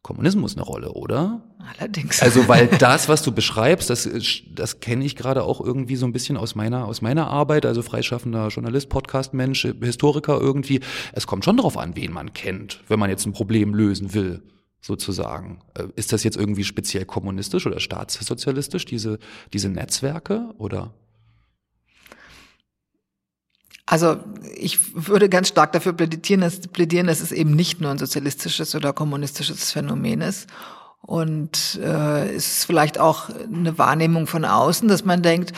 [0.04, 1.42] Kommunismus eine Rolle, oder?
[1.80, 2.22] Allerdings.
[2.22, 4.08] Also weil das, was du beschreibst, das,
[4.54, 7.82] das kenne ich gerade auch irgendwie so ein bisschen aus meiner aus meiner Arbeit, also
[7.82, 10.82] freischaffender Journalist, Podcast-Mensch, Historiker irgendwie.
[11.14, 14.44] Es kommt schon darauf an, wen man kennt, wenn man jetzt ein Problem lösen will,
[14.82, 15.62] sozusagen.
[15.74, 19.20] Äh, ist das jetzt irgendwie speziell kommunistisch oder staatssozialistisch diese
[19.54, 20.94] diese Netzwerke oder?
[23.86, 24.18] Also
[24.56, 28.76] ich würde ganz stark dafür plädieren dass, plädieren, dass es eben nicht nur ein sozialistisches
[28.76, 30.48] oder kommunistisches Phänomen ist.
[31.02, 35.52] Und äh, es ist vielleicht auch eine Wahrnehmung von außen, dass man denkt,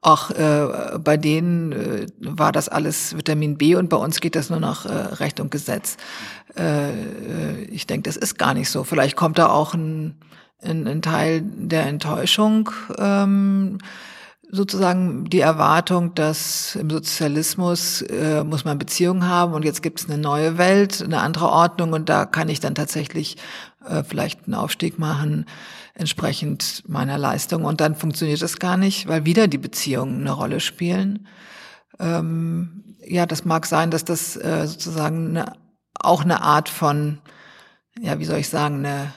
[0.00, 4.48] ach, äh, bei denen äh, war das alles Vitamin B und bei uns geht das
[4.48, 5.96] nur nach äh, Recht und Gesetz.
[6.56, 8.84] Äh, äh ich denke, das ist gar nicht so.
[8.84, 10.20] Vielleicht kommt da auch ein,
[10.62, 12.70] ein, ein Teil der Enttäuschung.
[12.96, 13.78] Ähm,
[14.54, 20.08] sozusagen die Erwartung, dass im Sozialismus äh, muss man Beziehungen haben und jetzt gibt es
[20.08, 23.38] eine neue Welt, eine andere Ordnung und da kann ich dann tatsächlich
[23.88, 25.46] äh, vielleicht einen Aufstieg machen
[25.94, 30.60] entsprechend meiner Leistung und dann funktioniert das gar nicht, weil wieder die Beziehungen eine Rolle
[30.60, 31.26] spielen.
[31.98, 35.52] Ähm, ja, das mag sein, dass das äh, sozusagen eine,
[35.98, 37.18] auch eine Art von,
[37.98, 39.12] ja, wie soll ich sagen, eine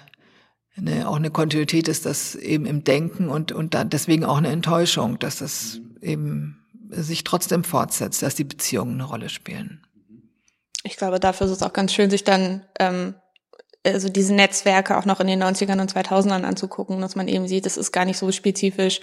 [0.78, 4.50] eine, auch eine Kontinuität ist das eben im Denken und, und dann deswegen auch eine
[4.50, 9.82] Enttäuschung, dass das eben sich trotzdem fortsetzt, dass die Beziehungen eine Rolle spielen.
[10.84, 13.16] Ich glaube, dafür ist es auch ganz schön, sich dann ähm,
[13.84, 17.66] also diese Netzwerke auch noch in den 90ern und 2000ern anzugucken, dass man eben sieht,
[17.66, 19.02] es ist gar nicht so spezifisch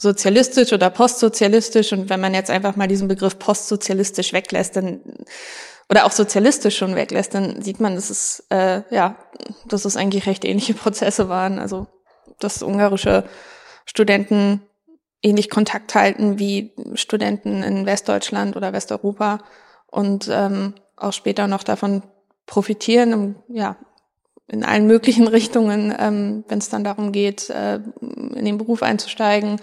[0.00, 1.92] sozialistisch oder postsozialistisch.
[1.92, 5.00] Und wenn man jetzt einfach mal diesen Begriff postsozialistisch weglässt, dann
[5.90, 9.16] oder auch sozialistisch schon weglässt, dann sieht man, dass es äh, ja,
[9.66, 11.58] dass es eigentlich recht ähnliche Prozesse waren.
[11.58, 11.86] Also
[12.38, 13.24] dass ungarische
[13.84, 14.62] Studenten
[15.22, 19.38] ähnlich Kontakt halten wie Studenten in Westdeutschland oder Westeuropa
[19.86, 22.02] und ähm, auch später noch davon
[22.46, 23.76] profitieren, um, ja,
[24.46, 29.60] in allen möglichen Richtungen, ähm, wenn es dann darum geht, äh, in den Beruf einzusteigen,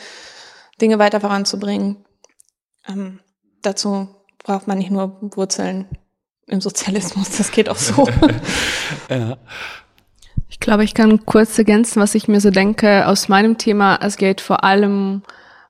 [0.82, 2.06] Dinge weiter voranzubringen.
[2.88, 3.20] Ähm,
[3.62, 4.10] dazu
[4.40, 5.88] braucht man nicht nur Wurzeln
[6.47, 8.08] im Sozialismus, das geht auch so.
[9.10, 9.38] ja.
[10.47, 13.99] Ich glaube, ich kann kurz ergänzen, was ich mir so denke aus meinem Thema.
[14.01, 15.23] Es geht vor allem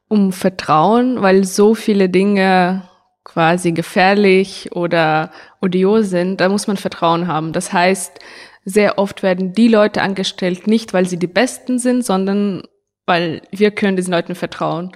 [0.07, 2.83] um Vertrauen, weil so viele Dinge
[3.23, 6.39] quasi gefährlich oder odios sind.
[6.39, 7.51] Da muss man Vertrauen haben.
[7.51, 8.19] Das heißt,
[8.63, 12.63] sehr oft werden die Leute angestellt, nicht weil sie die Besten sind, sondern
[13.05, 14.91] weil wir können diesen Leuten vertrauen.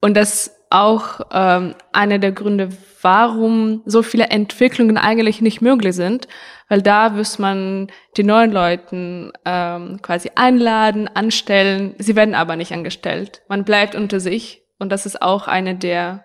[0.00, 2.68] Und das auch ähm, einer der Gründe,
[3.02, 6.28] warum so viele Entwicklungen eigentlich nicht möglich sind,
[6.68, 11.94] weil da muss man die neuen Leuten ähm, quasi einladen, anstellen.
[11.98, 13.42] Sie werden aber nicht angestellt.
[13.48, 16.24] Man bleibt unter sich und das ist auch eine der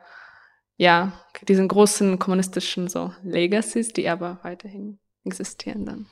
[0.77, 1.13] ja
[1.47, 6.05] diesen großen kommunistischen so Legacies, die aber weiterhin existieren dann.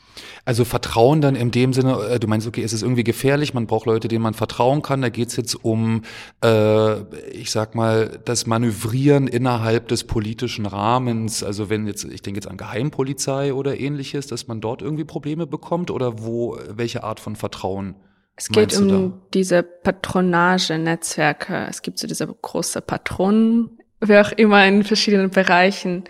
[0.46, 3.68] Also Vertrauen dann in dem Sinne, äh, du meinst, okay, es ist irgendwie gefährlich, man
[3.68, 5.02] braucht Leute, denen man vertrauen kann.
[5.02, 6.04] Da geht's jetzt um,
[6.44, 11.44] äh, ich sag mal, das Manövrieren innerhalb des politischen Rahmens.
[11.44, 15.46] Also wenn jetzt, ich denke jetzt an Geheimpolizei oder ähnliches, dass man dort irgendwie Probleme
[15.46, 17.96] bekommt oder wo, welche Art von Vertrauen?
[18.38, 19.12] Es geht um da?
[19.34, 21.68] diese Patronage-Netzwerke.
[21.70, 26.06] Es gibt so diese große Patronen, wie auch immer in verschiedenen Bereichen,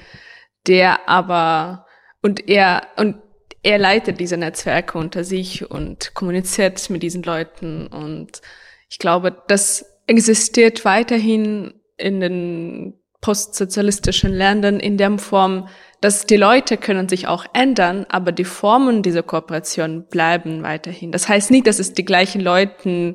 [0.67, 1.87] der aber
[2.21, 3.17] und er, und
[3.63, 7.88] er leitet diese Netzwerke unter sich und kommuniziert mit diesen Leuten.
[7.88, 8.41] Und
[8.89, 15.67] ich glaube, das existiert weiterhin in den postsozialistischen Ländern in der Form,
[16.01, 21.12] dass die Leute können sich auch ändern, aber die Formen dieser Kooperation bleiben weiterhin.
[21.12, 23.13] Das heißt nicht, dass es die gleichen Leute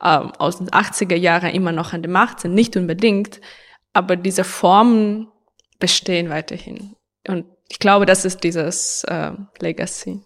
[0.00, 3.40] äh, aus den 80er Jahren immer noch an der Macht sind, nicht unbedingt,
[3.92, 5.26] aber diese Formen
[5.80, 6.94] bestehen weiterhin.
[7.26, 9.30] Und ich glaube, das ist dieses äh,
[9.60, 10.22] Legacy.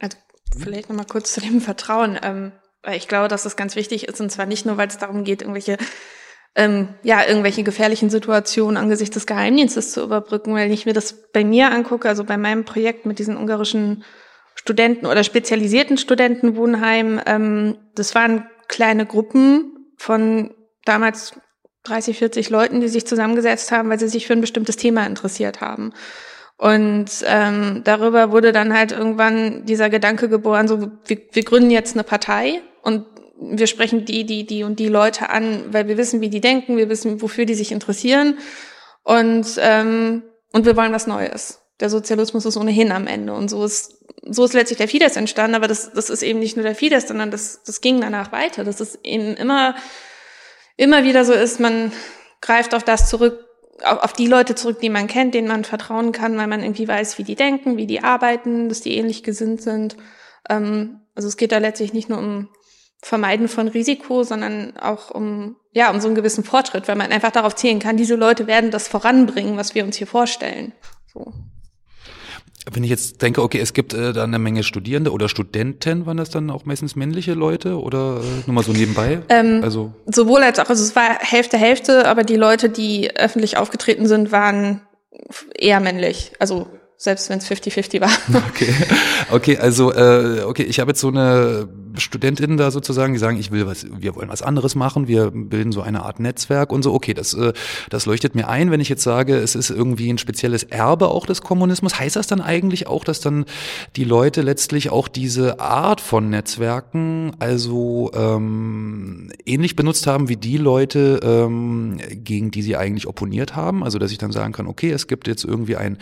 [0.00, 0.16] Also
[0.58, 4.20] vielleicht nochmal kurz zu dem Vertrauen, ähm, weil ich glaube, dass das ganz wichtig ist,
[4.20, 5.76] und zwar nicht nur, weil es darum geht, irgendwelche
[6.54, 11.44] ähm, ja, irgendwelche gefährlichen Situationen angesichts des Geheimdienstes zu überbrücken, weil ich mir das bei
[11.44, 14.04] mir angucke, also bei meinem Projekt mit diesen ungarischen
[14.54, 21.34] Studenten oder spezialisierten Studentenwohnheimen, ähm, das waren kleine Gruppen von damals
[21.84, 25.60] 30, 40 Leuten, die sich zusammengesetzt haben, weil sie sich für ein bestimmtes Thema interessiert
[25.60, 25.92] haben.
[26.56, 31.96] Und ähm, darüber wurde dann halt irgendwann dieser Gedanke geboren, so wir, wir gründen jetzt
[31.96, 33.04] eine Partei und
[33.40, 36.76] wir sprechen die, die, die und die Leute an, weil wir wissen, wie die denken,
[36.76, 38.38] wir wissen, wofür die sich interessieren
[39.02, 41.60] und ähm, und wir wollen was Neues.
[41.80, 45.56] Der Sozialismus ist ohnehin am Ende und so ist so ist letztlich der Fidesz entstanden,
[45.56, 48.62] aber das das ist eben nicht nur der Fidesz, sondern das das ging danach weiter.
[48.62, 49.74] Das ist eben immer
[50.82, 51.92] immer wieder so ist, man
[52.40, 53.44] greift auf das zurück,
[53.84, 57.18] auf die Leute zurück, die man kennt, denen man vertrauen kann, weil man irgendwie weiß,
[57.18, 59.96] wie die denken, wie die arbeiten, dass die ähnlich gesinnt sind.
[60.50, 62.48] Ähm, also es geht da letztlich nicht nur um
[63.00, 67.32] Vermeiden von Risiko, sondern auch um, ja, um so einen gewissen Fortschritt, weil man einfach
[67.32, 70.72] darauf zählen kann, diese Leute werden das voranbringen, was wir uns hier vorstellen.
[71.12, 71.32] So.
[72.70, 76.16] Wenn ich jetzt denke, okay, es gibt äh, da eine Menge Studierende oder Studenten, waren
[76.16, 79.20] das dann auch meistens männliche Leute oder äh, nur mal so nebenbei?
[79.28, 83.56] Ähm, also sowohl als auch, also es war Hälfte Hälfte, aber die Leute, die öffentlich
[83.56, 84.82] aufgetreten sind, waren
[85.58, 86.32] eher männlich.
[86.38, 88.10] Also selbst wenn es 50-50 war.
[88.48, 88.74] Okay,
[89.32, 93.50] okay, also äh, okay, ich habe jetzt so eine Studentinnen da sozusagen, die sagen, ich
[93.50, 96.92] will was, wir wollen was anderes machen, wir bilden so eine Art Netzwerk und so.
[96.92, 97.52] Okay, das, äh,
[97.90, 101.26] das leuchtet mir ein, wenn ich jetzt sage, es ist irgendwie ein spezielles Erbe auch
[101.26, 101.98] des Kommunismus.
[101.98, 103.44] Heißt das dann eigentlich auch, dass dann
[103.96, 110.56] die Leute letztlich auch diese Art von Netzwerken also ähm, ähnlich benutzt haben wie die
[110.56, 113.84] Leute, ähm, gegen die sie eigentlich opponiert haben?
[113.84, 115.98] Also dass ich dann sagen kann, okay, es gibt jetzt irgendwie ein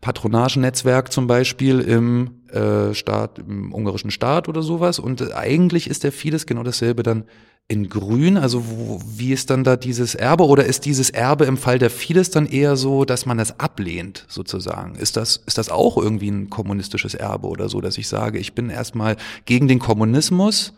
[0.00, 4.98] Patronagennetzwerk zum Beispiel im äh, Staat, im ungarischen Staat oder sowas.
[4.98, 7.24] Und eigentlich ist der Fidesz genau dasselbe dann
[7.70, 8.36] in Grün.
[8.36, 11.90] Also wo, wie ist dann da dieses Erbe oder ist dieses Erbe im Fall der
[11.90, 14.96] Fidesz dann eher so, dass man das ablehnt sozusagen?
[14.96, 18.54] Ist das, ist das auch irgendwie ein kommunistisches Erbe oder so, dass ich sage, ich
[18.54, 20.74] bin erstmal gegen den Kommunismus,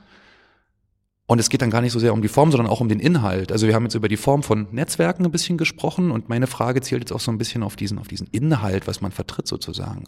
[1.33, 3.01] und es geht dann gar nicht so sehr um die Form, sondern auch um den
[3.01, 3.53] Inhalt.
[3.53, 6.83] Also wir haben jetzt über die Form von Netzwerken ein bisschen gesprochen und meine Frage
[6.83, 10.05] zielt jetzt auch so ein bisschen auf diesen, auf diesen Inhalt, was man vertritt sozusagen.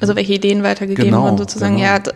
[0.00, 1.76] Also welche Ideen weitergegeben genau, wurden sozusagen.
[1.76, 1.86] Genau.
[1.86, 1.98] Ja,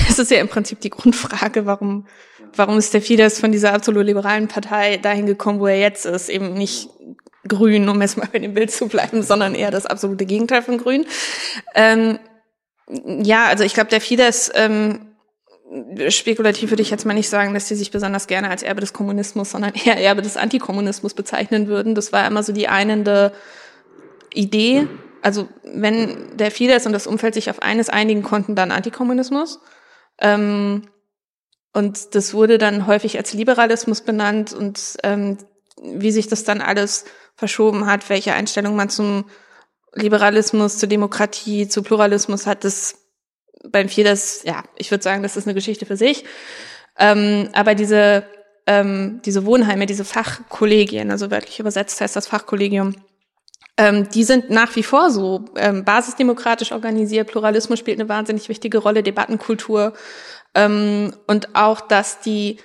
[0.00, 2.08] das ist ja im Prinzip die Grundfrage, warum,
[2.56, 6.30] warum ist der Fidesz von dieser absolut liberalen Partei dahin gekommen, wo er jetzt ist,
[6.30, 6.88] eben nicht
[7.46, 10.78] grün, um jetzt mal bei dem Bild zu bleiben, sondern eher das absolute Gegenteil von
[10.78, 11.06] grün.
[11.76, 12.18] Ähm,
[13.22, 15.07] ja, also ich glaube, der Fidesz ähm,
[16.08, 18.92] spekulativ würde ich jetzt mal nicht sagen, dass sie sich besonders gerne als Erbe des
[18.92, 21.94] Kommunismus, sondern eher Erbe des Antikommunismus bezeichnen würden.
[21.94, 23.32] Das war immer so die einende
[24.32, 24.86] Idee.
[25.20, 29.60] Also wenn der Fidesz und das Umfeld sich auf eines einigen konnten, dann Antikommunismus.
[30.20, 30.82] Ähm,
[31.74, 35.38] und das wurde dann häufig als Liberalismus benannt und ähm,
[35.82, 37.04] wie sich das dann alles
[37.36, 39.26] verschoben hat, welche Einstellung man zum
[39.94, 42.96] Liberalismus, zur Demokratie, zu Pluralismus hat, das
[43.64, 46.24] beim Fidesz, ja, ich würde sagen, das ist eine Geschichte für sich.
[46.98, 48.24] Ähm, aber diese,
[48.66, 52.94] ähm, diese Wohnheime, diese Fachkollegien, also wörtlich übersetzt heißt das Fachkollegium,
[53.76, 57.28] ähm, die sind nach wie vor so ähm, basisdemokratisch organisiert.
[57.28, 59.92] Pluralismus spielt eine wahnsinnig wichtige Rolle, Debattenkultur
[60.54, 62.58] ähm, und auch, dass die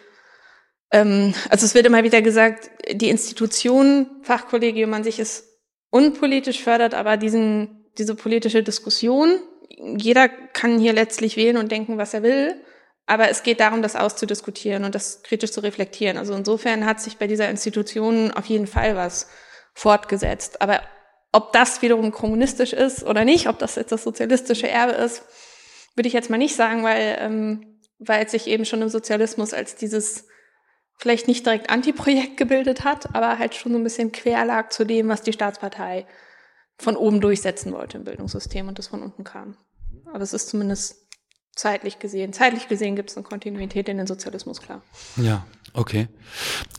[0.91, 5.45] ähm, also es wird immer wieder gesagt, die Institution Fachkollegium an sich ist
[5.89, 9.39] unpolitisch fördert, aber diesen diese politische Diskussion
[9.77, 12.55] jeder kann hier letztlich wählen und denken, was er will.
[13.05, 16.17] Aber es geht darum, das auszudiskutieren und das kritisch zu reflektieren.
[16.17, 19.27] Also insofern hat sich bei dieser Institution auf jeden Fall was
[19.73, 20.61] fortgesetzt.
[20.61, 20.81] Aber
[21.31, 25.23] ob das wiederum kommunistisch ist oder nicht, ob das jetzt das sozialistische Erbe ist,
[25.95, 29.53] würde ich jetzt mal nicht sagen, weil, ähm, weil es sich eben schon im Sozialismus
[29.53, 30.27] als dieses
[30.97, 34.85] vielleicht nicht direkt Antiprojekt gebildet hat, aber halt schon so ein bisschen quer lag zu
[34.85, 36.05] dem, was die Staatspartei
[36.83, 39.57] von oben durchsetzen wollte im Bildungssystem und das von unten kam.
[40.05, 41.07] Aber es ist zumindest
[41.55, 42.33] zeitlich gesehen.
[42.33, 44.81] Zeitlich gesehen gibt es eine Kontinuität in den Sozialismus, klar.
[45.15, 46.07] Ja, okay.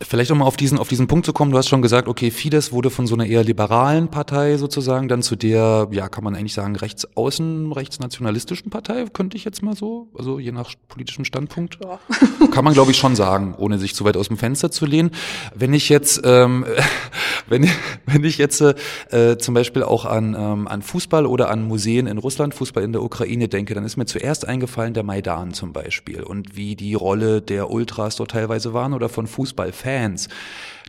[0.02, 2.30] Vielleicht um mal auf diesen, auf diesen Punkt zu kommen, du hast schon gesagt, okay,
[2.30, 6.35] Fidesz wurde von so einer eher liberalen Partei sozusagen dann zu der, ja, kann man
[6.35, 11.78] eigentlich sagen, rechtsaußen, rechtsnationalistischen Partei, könnte ich jetzt mal so, also je nach politischem Standpunkt.
[11.83, 12.00] Ja.
[12.50, 15.11] Kann man, glaube ich, schon sagen, ohne sich zu weit aus dem Fenster zu lehnen.
[15.54, 16.64] Wenn ich jetzt, ähm,
[17.48, 17.68] wenn,
[18.07, 22.18] wenn ich jetzt äh, zum Beispiel auch an, ähm, an Fußball oder an Museen in
[22.18, 26.22] Russland, Fußball in der Ukraine denke, dann ist mir zuerst eingefallen, der Maidan zum Beispiel
[26.22, 30.29] und wie die Rolle der Ultras dort teilweise waren oder von Fußballfans.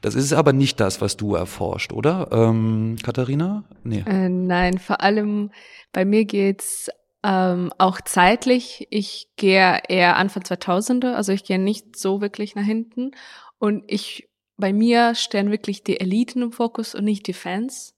[0.01, 3.63] Das ist aber nicht das, was du erforscht, oder, ähm, Katharina?
[3.83, 4.03] Nee.
[4.05, 5.51] Äh, nein, vor allem
[5.93, 6.89] bei mir geht's
[7.23, 8.87] ähm, auch zeitlich.
[8.91, 13.11] Ich gehe eher Anfang 2000er, also ich gehe nicht so wirklich nach hinten.
[13.57, 17.95] Und ich, bei mir stehen wirklich die Eliten im Fokus und nicht die Fans.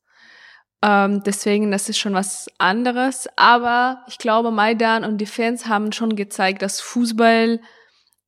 [0.84, 3.28] Ähm, deswegen, das ist schon was anderes.
[3.36, 7.60] Aber ich glaube, Maidan und die Fans haben schon gezeigt, dass Fußball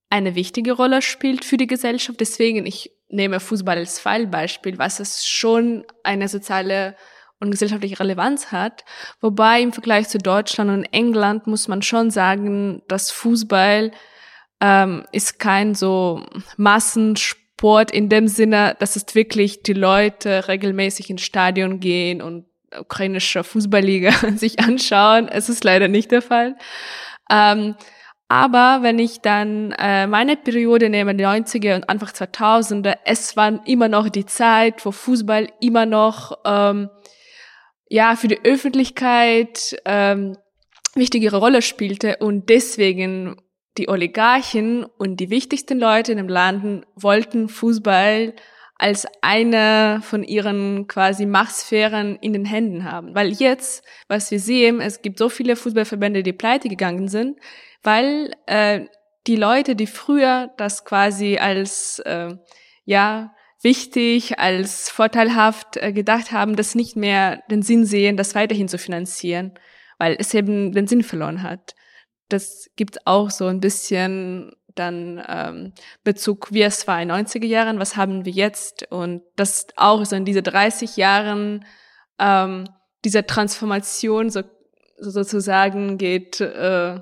[0.10, 2.20] eine wichtige Rolle spielt für die Gesellschaft.
[2.20, 6.96] Deswegen, ich nehme Fußball als Fallbeispiel, was es schon eine soziale
[7.40, 8.84] und gesellschaftliche Relevanz hat.
[9.22, 13.92] Wobei im Vergleich zu Deutschland und England muss man schon sagen, dass Fußball
[14.62, 16.26] ähm, ist kein so
[16.58, 22.46] Massensport Sport in dem Sinne, dass es wirklich die Leute regelmäßig ins Stadion gehen und
[22.80, 25.28] ukrainische Fußballliga sich anschauen.
[25.28, 26.56] Es ist leider nicht der Fall.
[27.30, 27.76] Ähm,
[28.30, 33.68] aber wenn ich dann äh, meine Periode nehme, die 90er und Anfang 2000er, es war
[33.68, 36.90] immer noch die Zeit, wo Fußball immer noch ähm,
[37.90, 40.38] ja für die Öffentlichkeit ähm,
[40.94, 43.36] wichtigere Rolle spielte und deswegen
[43.80, 48.36] die Oligarchen und die wichtigsten Leute in dem Land wollten Fußball
[48.76, 53.16] als eine von ihren quasi Machtsphären in den Händen haben.
[53.16, 57.38] Weil jetzt, was wir sehen, es gibt so viele Fußballverbände, die pleite gegangen sind,
[57.84, 58.86] weil äh,
[59.28, 62.36] die Leute, die früher das quasi als äh,
[62.86, 68.68] ja wichtig, als vorteilhaft äh, gedacht haben, das nicht mehr den Sinn sehen, das weiterhin
[68.68, 69.54] zu finanzieren,
[69.98, 71.76] weil es eben den Sinn verloren hat.
[72.30, 77.80] Das gibt auch so ein bisschen dann ähm, Bezug, wie es war in 90er Jahren,
[77.80, 78.90] was haben wir jetzt?
[78.92, 81.66] Und das auch so in diese 30 Jahren
[82.18, 82.66] ähm,
[83.04, 84.44] dieser Transformation so,
[84.98, 87.00] so sozusagen geht äh,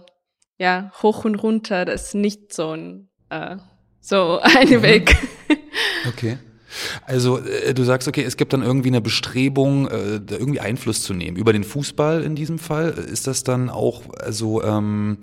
[0.58, 3.58] ja hoch und runter, das ist nicht so ein äh,
[4.02, 4.82] so ein mhm.
[4.82, 5.18] Weg.
[6.08, 6.38] Okay.
[7.06, 11.14] Also äh, du sagst, okay, es gibt dann irgendwie eine Bestrebung, äh, irgendwie Einfluss zu
[11.14, 12.90] nehmen über den Fußball in diesem Fall.
[12.92, 15.18] Ist das dann auch, also ähm,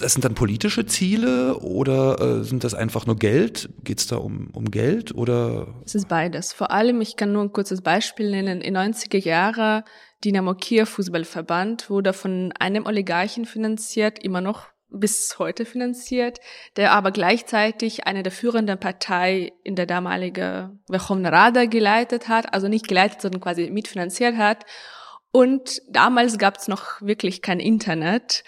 [0.00, 3.68] das sind dann politische Ziele oder äh, sind das einfach nur Geld?
[3.84, 5.68] Geht es da um, um Geld oder?
[5.84, 6.52] Es ist beides.
[6.52, 8.60] Vor allem, ich kann nur ein kurzes Beispiel nennen.
[8.60, 9.84] In 90er Jahren
[10.24, 16.40] Dynamo Kiew Fußballverband wurde von einem Oligarchen finanziert, immer noch bis heute finanziert,
[16.76, 22.68] der aber gleichzeitig eine der führenden Partei in der damaligen Verkhovna Rada geleitet hat, also
[22.68, 24.64] nicht geleitet, sondern quasi mitfinanziert hat.
[25.32, 28.42] Und damals gab es noch wirklich kein Internet.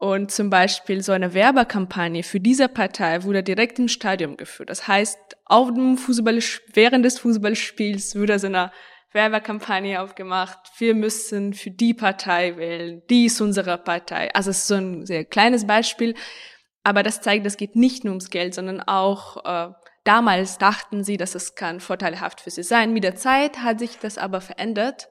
[0.00, 4.70] Und zum Beispiel so eine Werbekampagne für diese Partei wurde direkt im Stadion geführt.
[4.70, 6.38] Das heißt, auf dem Fußball,
[6.72, 8.72] während des Fußballspiels wurde so eine
[9.12, 10.58] Werbekampagne aufgemacht.
[10.78, 13.02] Wir müssen für die Partei wählen.
[13.10, 14.32] Die ist unsere Partei.
[14.32, 16.14] Also es ist so ein sehr kleines Beispiel.
[16.82, 19.70] Aber das zeigt, es geht nicht nur ums Geld, sondern auch äh,
[20.04, 22.94] damals dachten sie, dass es kann vorteilhaft für sie sein.
[22.94, 25.10] Mit der Zeit hat sich das aber verändert.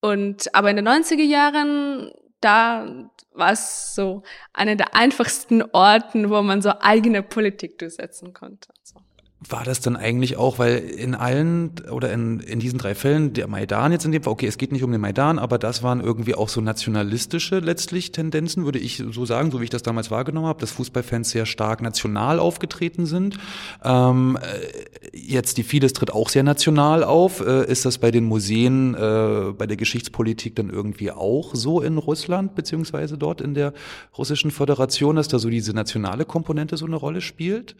[0.00, 2.10] Und aber in den 90er Jahren,
[2.46, 8.72] da war es so einer der einfachsten Orten, wo man so eigene Politik durchsetzen konnte.
[8.82, 9.00] So
[9.40, 13.48] war das dann eigentlich auch, weil in allen oder in, in diesen drei Fällen, der
[13.48, 16.00] Maidan jetzt in dem Fall, okay, es geht nicht um den Maidan, aber das waren
[16.00, 20.10] irgendwie auch so nationalistische letztlich Tendenzen, würde ich so sagen, so wie ich das damals
[20.10, 23.36] wahrgenommen habe, dass Fußballfans sehr stark national aufgetreten sind.
[23.84, 27.40] Ähm, äh, jetzt die Fidesz tritt auch sehr national auf.
[27.40, 31.98] Äh, ist das bei den Museen, äh, bei der Geschichtspolitik dann irgendwie auch so in
[31.98, 33.74] Russland, beziehungsweise dort in der
[34.16, 37.76] russischen Föderation, dass da so diese nationale Komponente so eine Rolle spielt?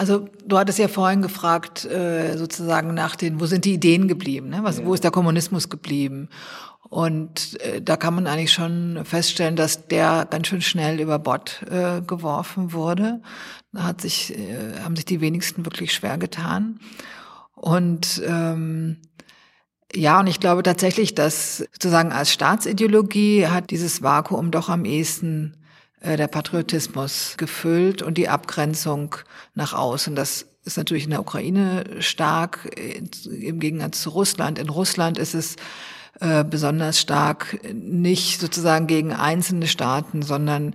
[0.00, 4.48] Also du hattest ja vorhin gefragt, äh, sozusagen nach den, wo sind die Ideen geblieben?
[4.48, 4.60] Ne?
[4.62, 4.86] Was, ja.
[4.86, 6.30] Wo ist der Kommunismus geblieben?
[6.88, 11.66] Und äh, da kann man eigentlich schon feststellen, dass der ganz schön schnell über Bord
[11.70, 13.20] äh, geworfen wurde.
[13.72, 16.80] Da hat sich, äh, haben sich die wenigsten wirklich schwer getan.
[17.54, 19.02] Und ähm,
[19.94, 25.56] Ja, und ich glaube tatsächlich, dass sozusagen als Staatsideologie hat dieses Vakuum doch am ehesten
[26.02, 29.16] der Patriotismus gefüllt und die Abgrenzung
[29.54, 30.14] nach außen.
[30.14, 32.70] Das ist natürlich in der Ukraine stark,
[33.24, 34.58] im Gegensatz zu Russland.
[34.58, 35.56] In Russland ist es
[36.20, 40.74] äh, besonders stark nicht sozusagen gegen einzelne Staaten, sondern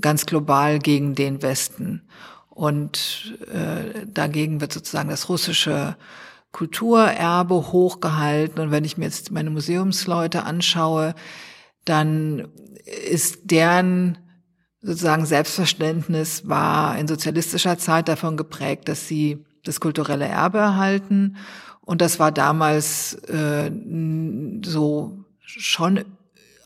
[0.00, 2.08] ganz global gegen den Westen.
[2.50, 5.96] Und äh, dagegen wird sozusagen das russische
[6.52, 8.60] Kulturerbe hochgehalten.
[8.60, 11.14] Und wenn ich mir jetzt meine Museumsleute anschaue,
[11.84, 12.48] dann
[13.10, 14.18] ist deren
[14.80, 21.36] sozusagen Selbstverständnis war in sozialistischer Zeit davon geprägt, dass sie das kulturelle Erbe erhalten.
[21.80, 23.70] Und das war damals äh,
[24.64, 26.04] so schon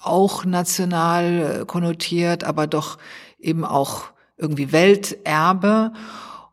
[0.00, 2.98] auch national konnotiert, aber doch
[3.38, 4.06] eben auch
[4.36, 5.92] irgendwie Welterbe.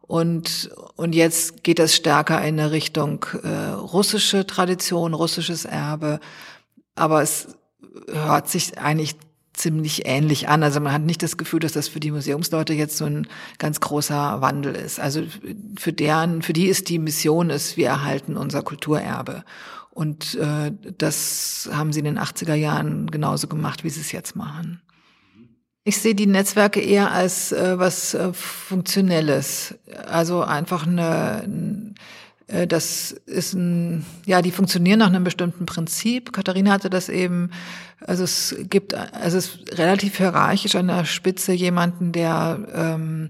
[0.01, 6.19] Und, und jetzt geht das stärker in eine Richtung äh, russische Tradition, russisches Erbe.
[6.95, 7.47] Aber es
[8.11, 9.15] hört sich eigentlich
[9.59, 10.63] ziemlich ähnlich an.
[10.63, 13.79] Also man hat nicht das Gefühl, dass das für die Museumsleute jetzt so ein ganz
[13.79, 14.99] großer Wandel ist.
[14.99, 15.23] Also
[15.77, 19.43] für deren, für die ist die Mission ist, wir erhalten unser Kulturerbe.
[19.91, 24.35] Und äh, das haben sie in den 80er Jahren genauso gemacht, wie sie es jetzt
[24.35, 24.81] machen.
[25.83, 29.75] Ich sehe die Netzwerke eher als äh, was äh, Funktionelles.
[30.07, 31.93] Also einfach eine,
[32.67, 36.33] das ist ein, ja, die funktionieren nach einem bestimmten Prinzip.
[36.33, 37.51] Katharina hatte das eben,
[38.05, 43.29] also es gibt, also es ist relativ hierarchisch an der Spitze jemanden, der ähm,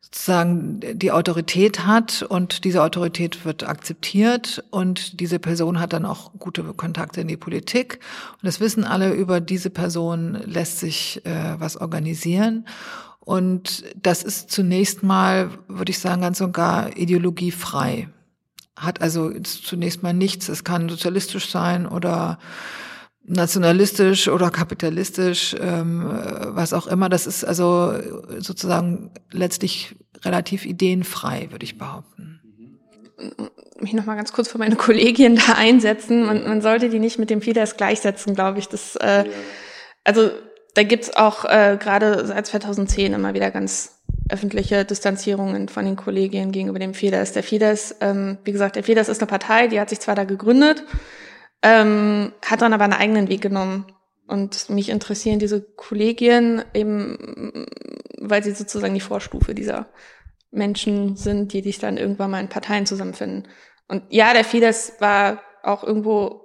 [0.00, 6.32] sozusagen die Autorität hat und diese Autorität wird akzeptiert und diese Person hat dann auch
[6.38, 8.00] gute Kontakte in die Politik.
[8.34, 12.66] Und das wissen alle über diese Person lässt sich äh, was organisieren.
[13.20, 18.08] Und das ist zunächst mal, würde ich sagen, ganz und gar ideologiefrei
[18.76, 20.48] hat also zunächst mal nichts.
[20.48, 22.38] Es kann sozialistisch sein oder
[23.24, 27.08] nationalistisch oder kapitalistisch, ähm, was auch immer.
[27.08, 27.92] Das ist also
[28.38, 32.40] sozusagen letztlich relativ ideenfrei, würde ich behaupten.
[33.80, 36.24] Mich noch mal ganz kurz für meine Kollegin da einsetzen.
[36.26, 38.68] Man, man sollte die nicht mit dem Fidesz gleichsetzen, glaube ich.
[38.68, 39.24] Das, äh,
[40.04, 40.30] also
[40.74, 43.95] da gibt's auch äh, gerade seit 2010 immer wieder ganz
[44.28, 47.32] öffentliche Distanzierungen von den Kollegien gegenüber dem Fidesz.
[47.32, 50.24] Der Fidesz, ähm, wie gesagt, der Fidesz ist eine Partei, die hat sich zwar da
[50.24, 50.84] gegründet,
[51.62, 53.86] ähm, hat dann aber einen eigenen Weg genommen.
[54.26, 57.66] Und mich interessieren diese Kollegien eben,
[58.18, 59.86] weil sie sozusagen die Vorstufe dieser
[60.50, 63.46] Menschen sind, die sich dann irgendwann mal in Parteien zusammenfinden.
[63.86, 66.42] Und ja, der Fidesz war auch irgendwo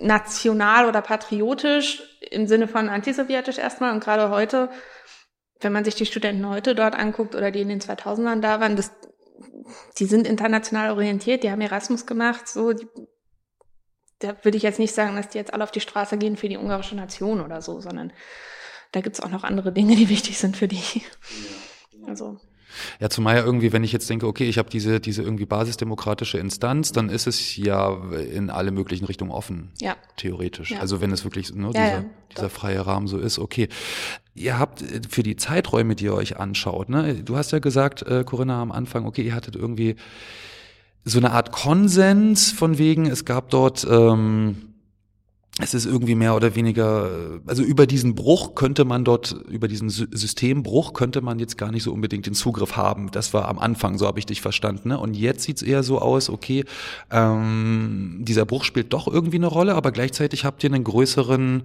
[0.00, 4.70] national oder patriotisch im Sinne von antisowjetisch erstmal und gerade heute
[5.60, 8.76] wenn man sich die Studenten heute dort anguckt oder die in den 2000ern da waren,
[8.76, 8.92] das,
[9.98, 12.86] die sind international orientiert, die haben Erasmus gemacht, so, die,
[14.18, 16.48] da würde ich jetzt nicht sagen, dass die jetzt alle auf die Straße gehen für
[16.48, 18.12] die ungarische Nation oder so, sondern
[18.92, 21.02] da gibt's auch noch andere Dinge, die wichtig sind für die.
[22.06, 22.38] Also.
[23.00, 26.38] Ja, zumal ja irgendwie, wenn ich jetzt denke, okay, ich habe diese, diese irgendwie basisdemokratische
[26.38, 29.72] Instanz, dann ist es ja in alle möglichen Richtungen offen.
[29.80, 29.96] Ja.
[30.16, 30.72] Theoretisch.
[30.72, 30.80] Ja.
[30.80, 33.68] Also wenn es wirklich nur ja, dieser, dieser freie Rahmen so ist, okay.
[34.34, 38.02] Ihr habt äh, für die Zeiträume, die ihr euch anschaut, ne, du hast ja gesagt,
[38.02, 39.96] äh, Corinna, am Anfang, okay, ihr hattet irgendwie
[41.04, 44.74] so eine Art Konsens von wegen, es gab dort ähm,
[45.60, 49.88] es ist irgendwie mehr oder weniger, also über diesen Bruch könnte man dort, über diesen
[49.88, 53.12] Systembruch könnte man jetzt gar nicht so unbedingt den Zugriff haben.
[53.12, 54.88] Das war am Anfang, so habe ich dich verstanden.
[54.88, 54.98] Ne?
[54.98, 56.64] Und jetzt sieht's eher so aus, okay,
[57.12, 61.62] ähm, dieser Bruch spielt doch irgendwie eine Rolle, aber gleichzeitig habt ihr einen größeren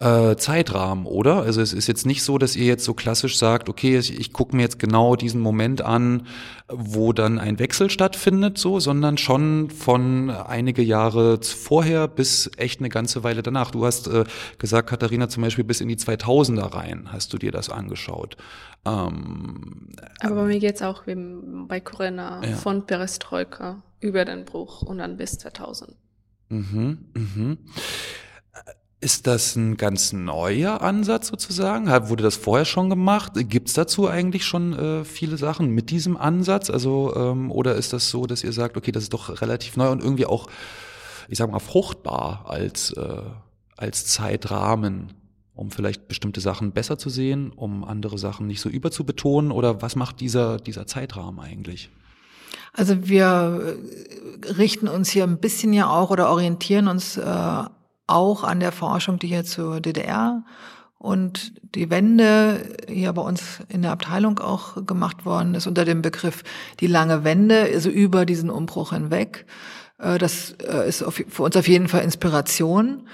[0.00, 1.42] äh, Zeitrahmen, oder?
[1.42, 4.32] Also es ist jetzt nicht so, dass ihr jetzt so klassisch sagt, okay, ich, ich
[4.32, 6.26] gucke mir jetzt genau diesen Moment an,
[6.68, 12.88] wo dann ein Wechsel stattfindet, so, sondern schon von einige Jahre vorher bis echt eine
[12.88, 13.70] ganze Weile danach.
[13.70, 14.24] Du hast äh,
[14.56, 18.38] gesagt, Katharina, zum Beispiel bis in die 2000er rein hast du dir das angeschaut.
[18.86, 19.90] Ähm,
[20.20, 21.16] Aber bei mir geht's auch wie
[21.68, 22.56] bei Corinna ja.
[22.56, 25.94] von Perestroika über den Bruch und dann bis 2000.
[26.50, 27.58] Mhm, mhm.
[29.02, 31.86] Ist das ein ganz neuer Ansatz sozusagen?
[32.10, 33.32] Wurde das vorher schon gemacht?
[33.34, 36.68] Gibt es dazu eigentlich schon äh, viele Sachen mit diesem Ansatz?
[36.68, 39.88] Also ähm, oder ist das so, dass ihr sagt, okay, das ist doch relativ neu
[39.88, 40.48] und irgendwie auch,
[41.28, 43.22] ich sag mal, fruchtbar als äh,
[43.74, 45.14] als Zeitrahmen,
[45.54, 49.50] um vielleicht bestimmte Sachen besser zu sehen, um andere Sachen nicht so überzubetonen?
[49.50, 51.88] Oder was macht dieser dieser Zeitrahmen eigentlich?
[52.74, 53.78] Also wir
[54.44, 57.64] äh, richten uns hier ein bisschen ja auch oder orientieren uns äh,
[58.10, 60.42] auch an der Forschung, die hier zur DDR
[60.98, 66.02] und die Wende hier bei uns in der Abteilung auch gemacht worden ist unter dem
[66.02, 66.44] Begriff
[66.80, 69.46] die lange Wende, also über diesen Umbruch hinweg.
[69.98, 73.08] Äh, das äh, ist für uns auf jeden Fall Inspiration.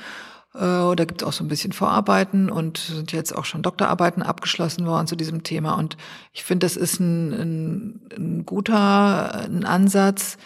[0.55, 4.23] Äh, da gibt es auch so ein bisschen Vorarbeiten und sind jetzt auch schon Doktorarbeiten
[4.23, 5.75] abgeschlossen worden zu diesem Thema.
[5.75, 5.97] Und
[6.33, 10.39] ich finde, das ist ein, ein, ein guter ein Ansatz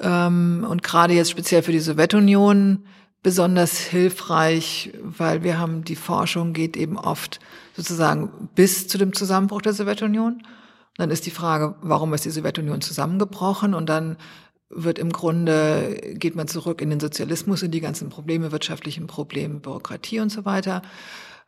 [0.00, 2.84] ähm, und gerade jetzt speziell für die Sowjetunion
[3.22, 7.40] besonders hilfreich, weil wir haben, die Forschung geht eben oft
[7.76, 10.42] sozusagen bis zu dem Zusammenbruch der Sowjetunion.
[10.96, 13.74] Dann ist die Frage, warum ist die Sowjetunion zusammengebrochen?
[13.74, 14.16] Und dann
[14.70, 19.60] wird im Grunde, geht man zurück in den Sozialismus, in die ganzen Probleme, wirtschaftlichen Probleme,
[19.60, 20.82] Bürokratie und so weiter.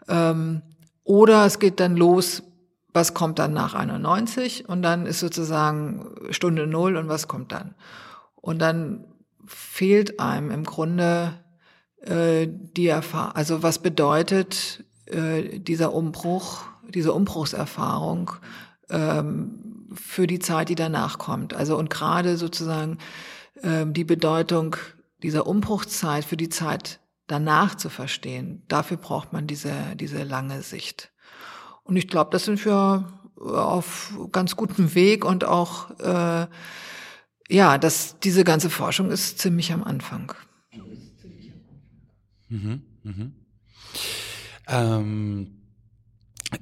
[0.09, 0.63] Ähm,
[1.05, 2.43] oder es geht dann los,
[2.93, 4.69] was kommt dann nach 91?
[4.69, 7.75] Und dann ist sozusagen Stunde Null und was kommt dann?
[8.37, 9.05] Und dann
[9.47, 11.35] fehlt einem im Grunde
[12.03, 18.33] äh, die Erfahrung, also was bedeutet äh, dieser Umbruch, diese Umbruchserfahrung
[18.89, 21.55] ähm, für die Zeit, die danach kommt.
[21.55, 22.99] Also und gerade sozusagen
[23.63, 24.77] ähm, die Bedeutung
[25.23, 28.63] dieser Umbruchzeit für die Zeit danach zu verstehen.
[28.69, 31.13] Dafür braucht man diese, diese lange Sicht.
[31.85, 36.47] Und ich glaube, das sind wir auf ganz gutem Weg und auch, äh,
[37.49, 40.33] ja, das, diese ganze Forschung ist ziemlich am Anfang.
[42.51, 43.33] Mhm, mhm.
[44.69, 45.61] Ähm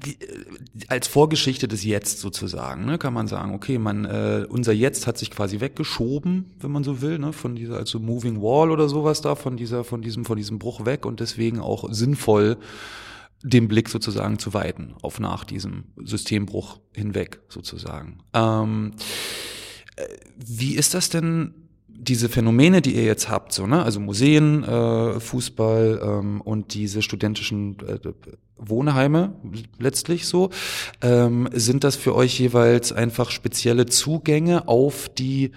[0.05, 0.45] die, äh,
[0.89, 5.19] als Vorgeschichte des Jetzt sozusagen, ne, kann man sagen, okay, man, äh, unser Jetzt hat
[5.19, 9.23] sich quasi weggeschoben, wenn man so will, ne, von dieser, also Moving Wall oder sowas
[9.23, 12.59] da, von dieser, von diesem, von diesem Bruch weg und deswegen auch sinnvoll,
[13.43, 18.19] den Blick sozusagen zu weiten auf nach diesem Systembruch hinweg sozusagen.
[18.35, 18.95] Ähm,
[19.97, 21.68] äh, wie ist das denn
[22.01, 27.03] diese Phänomene, die ihr jetzt habt, so, ne, also Museen, äh, Fußball ähm, und diese
[27.03, 27.99] studentischen äh,
[28.57, 29.35] Wohnheime
[29.79, 30.51] letztlich so,
[31.03, 35.53] ähm, sind das für euch jeweils einfach spezielle Zugänge auf die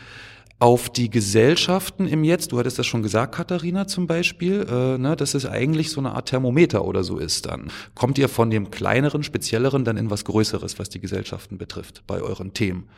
[0.62, 5.16] auf die Gesellschaften im Jetzt, du hattest das schon gesagt, Katharina zum Beispiel, äh, ne,
[5.16, 7.72] dass es eigentlich so eine Art Thermometer oder so ist dann.
[7.96, 12.22] Kommt ihr von dem kleineren, spezielleren dann in was Größeres, was die Gesellschaften betrifft, bei
[12.22, 12.92] euren Themen?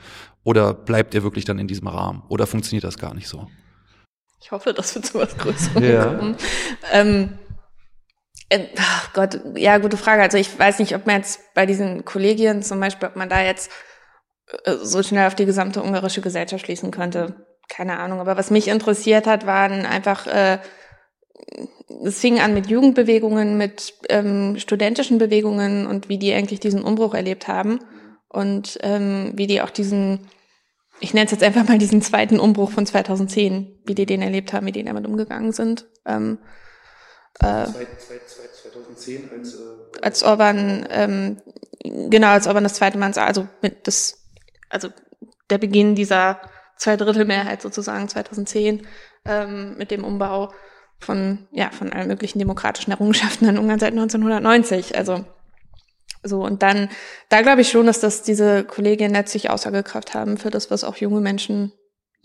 [0.43, 2.23] Oder bleibt ihr wirklich dann in diesem Rahmen?
[2.27, 3.47] Oder funktioniert das gar nicht so?
[4.41, 6.05] Ich hoffe, dass wir zu was Größerem ja.
[6.15, 6.35] kommen.
[6.91, 7.39] Ähm,
[8.49, 10.21] äh, ach Gott, ja, gute Frage.
[10.21, 13.41] Also ich weiß nicht, ob man jetzt bei diesen Kollegien zum Beispiel, ob man da
[13.41, 13.71] jetzt
[14.65, 18.67] äh, so schnell auf die gesamte ungarische Gesellschaft schließen könnte keine Ahnung, aber was mich
[18.67, 20.59] interessiert hat, waren einfach, äh,
[22.05, 27.13] es fing an mit Jugendbewegungen, mit ähm, studentischen Bewegungen und wie die eigentlich diesen Umbruch
[27.13, 27.79] erlebt haben
[28.29, 30.27] und ähm, wie die auch diesen,
[30.99, 34.53] ich nenne es jetzt einfach mal diesen zweiten Umbruch von 2010, wie die den erlebt
[34.53, 35.85] haben, wie die damit umgegangen sind.
[36.05, 36.39] Ähm,
[37.39, 39.57] äh, 2010 als, äh,
[40.01, 41.37] als Orban, ähm,
[41.83, 44.19] genau, als Orban das zweite Mal, also mit das,
[44.69, 44.89] also
[45.49, 46.41] der Beginn dieser
[46.83, 48.85] Zweidrittelmehrheit sozusagen 2010
[49.25, 50.51] ähm, mit dem Umbau
[50.99, 54.97] von, ja, von allen möglichen demokratischen Errungenschaften in Ungarn seit 1990.
[54.97, 55.23] Also
[56.23, 56.89] so, und dann,
[57.29, 60.97] da glaube ich schon, dass das diese Kolleginnen letztlich Aussagekraft haben für das, was auch
[60.97, 61.71] junge Menschen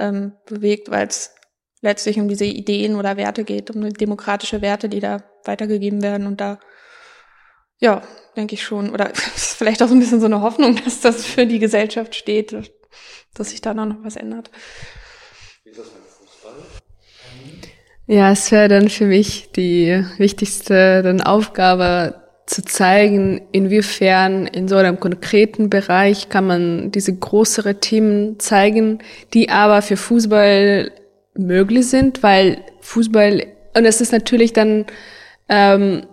[0.01, 1.35] ähm, bewegt, weil es
[1.81, 6.27] letztlich um diese Ideen oder Werte geht, um demokratische Werte, die da weitergegeben werden.
[6.27, 6.59] Und da,
[7.79, 8.03] ja,
[8.37, 11.47] denke ich schon, oder vielleicht auch so ein bisschen so eine Hoffnung, dass das für
[11.47, 12.53] die Gesellschaft steht,
[13.35, 14.51] dass sich da noch was ändert.
[15.65, 16.53] Wie ist das mit Fußball?
[18.07, 24.77] Ja, es wäre dann für mich die wichtigste dann Aufgabe zu zeigen, inwiefern in so
[24.77, 29.01] einem konkreten Bereich kann man diese größere Themen zeigen,
[29.35, 30.91] die aber für Fußball
[31.35, 34.87] möglich sind, weil Fußball, und es ist natürlich dann
[35.51, 36.07] ähm,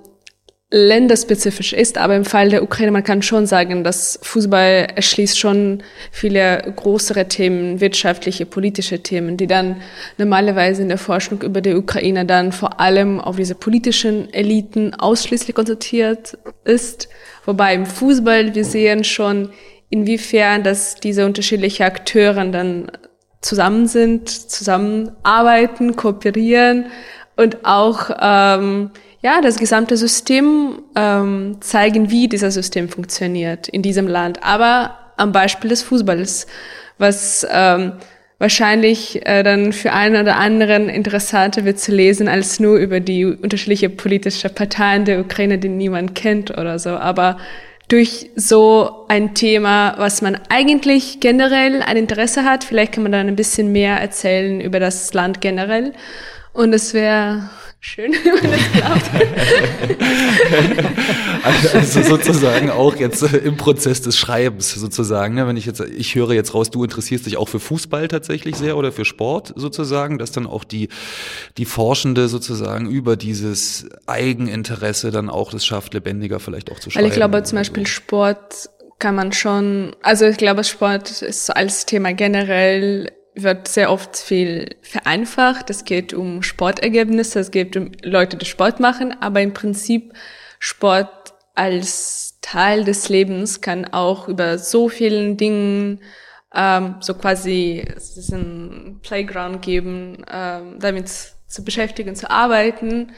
[0.76, 5.82] länderspezifisch ist, aber im Fall der Ukraine, man kann schon sagen, dass Fußball erschließt schon
[6.12, 9.78] viele größere Themen, wirtschaftliche, politische Themen, die dann
[10.18, 15.56] normalerweise in der Forschung über die Ukraine dann vor allem auf diese politischen Eliten ausschließlich
[15.56, 17.08] konzentriert ist.
[17.46, 19.52] Wobei im Fußball wir sehen schon,
[19.90, 22.92] inwiefern, dass diese unterschiedlichen Akteure dann
[23.40, 26.88] zusammen sind, zusammenarbeiten, kooperieren
[27.38, 28.92] und auch ähm,
[29.26, 34.44] ja, das gesamte System ähm, zeigen, wie dieses System funktioniert in diesem Land.
[34.44, 36.46] Aber am Beispiel des Fußballs,
[37.00, 37.94] was ähm,
[38.38, 43.26] wahrscheinlich äh, dann für einen oder anderen interessanter wird zu lesen, als nur über die
[43.26, 46.92] unterschiedliche politische Parteien der Ukraine, die niemand kennt oder so.
[46.92, 47.40] Aber
[47.88, 53.28] durch so ein Thema, was man eigentlich generell ein Interesse hat, vielleicht kann man dann
[53.28, 55.94] ein bisschen mehr erzählen über das Land generell.
[56.54, 57.50] Und es wäre
[57.88, 59.12] Schön, wenn es klappt.
[61.76, 65.36] also sozusagen auch jetzt äh, im Prozess des Schreibens sozusagen.
[65.36, 65.48] Ne?
[65.48, 68.76] Wenn ich jetzt, ich höre jetzt raus, du interessierst dich auch für Fußball tatsächlich sehr
[68.76, 70.90] oder für Sport sozusagen, dass dann auch die,
[71.60, 77.04] die Forschende sozusagen über dieses Eigeninteresse dann auch es schafft, lebendiger vielleicht auch zu schreiben.
[77.04, 77.86] Weil ich glaube zum Beispiel.
[77.86, 78.68] Sport
[78.98, 84.76] kann man schon, also ich glaube Sport ist als Thema generell wird sehr oft viel
[84.82, 85.70] vereinfacht.
[85.70, 90.14] Es geht um Sportergebnisse, es geht um Leute, die Sport machen, aber im Prinzip
[90.60, 96.02] Sport als Teil des Lebens kann auch über so vielen Dingen
[96.54, 97.86] ähm, so quasi
[98.32, 103.12] ein Playground geben, ähm, damit zu beschäftigen, zu arbeiten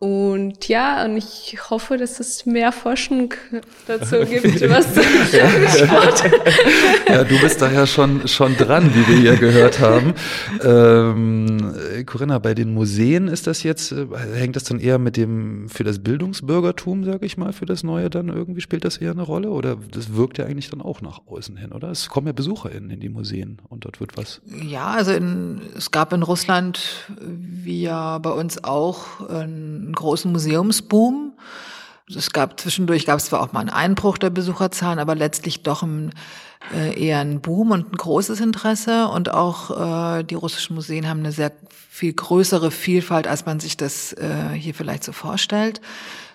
[0.00, 3.34] und ja, und ich hoffe, dass es mehr Forschung
[3.88, 6.22] dazu gibt, was Sport.
[7.08, 10.14] ja, du bist daher schon, schon dran, wie wir hier gehört haben.
[10.62, 11.74] Ähm,
[12.06, 15.82] Corinna, bei den Museen ist das jetzt, äh, hängt das dann eher mit dem, für
[15.82, 19.50] das Bildungsbürgertum, sage ich mal, für das Neue dann irgendwie, spielt das eher eine Rolle?
[19.50, 21.90] Oder das wirkt ja eigentlich dann auch nach außen hin, oder?
[21.90, 24.42] Es kommen ja BesucherInnen in die Museen und dort wird was.
[24.46, 30.30] Ja, also in, es gab in Russland, wie ja bei uns auch, ein einen großen
[30.30, 31.32] Museumsboom.
[32.14, 35.82] Es gab zwischendurch gab es zwar auch mal einen Einbruch der Besucherzahlen, aber letztlich doch
[35.82, 36.12] ein,
[36.74, 39.08] äh, eher ein Boom und ein großes Interesse.
[39.08, 41.52] Und auch äh, die russischen Museen haben eine sehr
[41.90, 45.80] viel größere Vielfalt, als man sich das äh, hier vielleicht so vorstellt.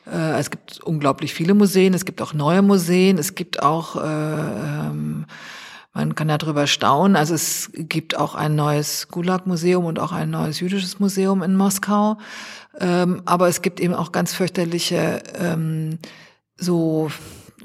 [0.05, 3.99] Äh, es gibt unglaublich viele Museen, es gibt auch neue Museen, es gibt auch äh,
[4.01, 5.25] ähm,
[5.93, 7.15] man kann darüber staunen.
[7.15, 12.17] Also es gibt auch ein neues Gulag-Museum und auch ein neues jüdisches Museum in Moskau.
[12.79, 15.99] Ähm, aber es gibt eben auch ganz fürchterliche, ähm,
[16.57, 17.11] so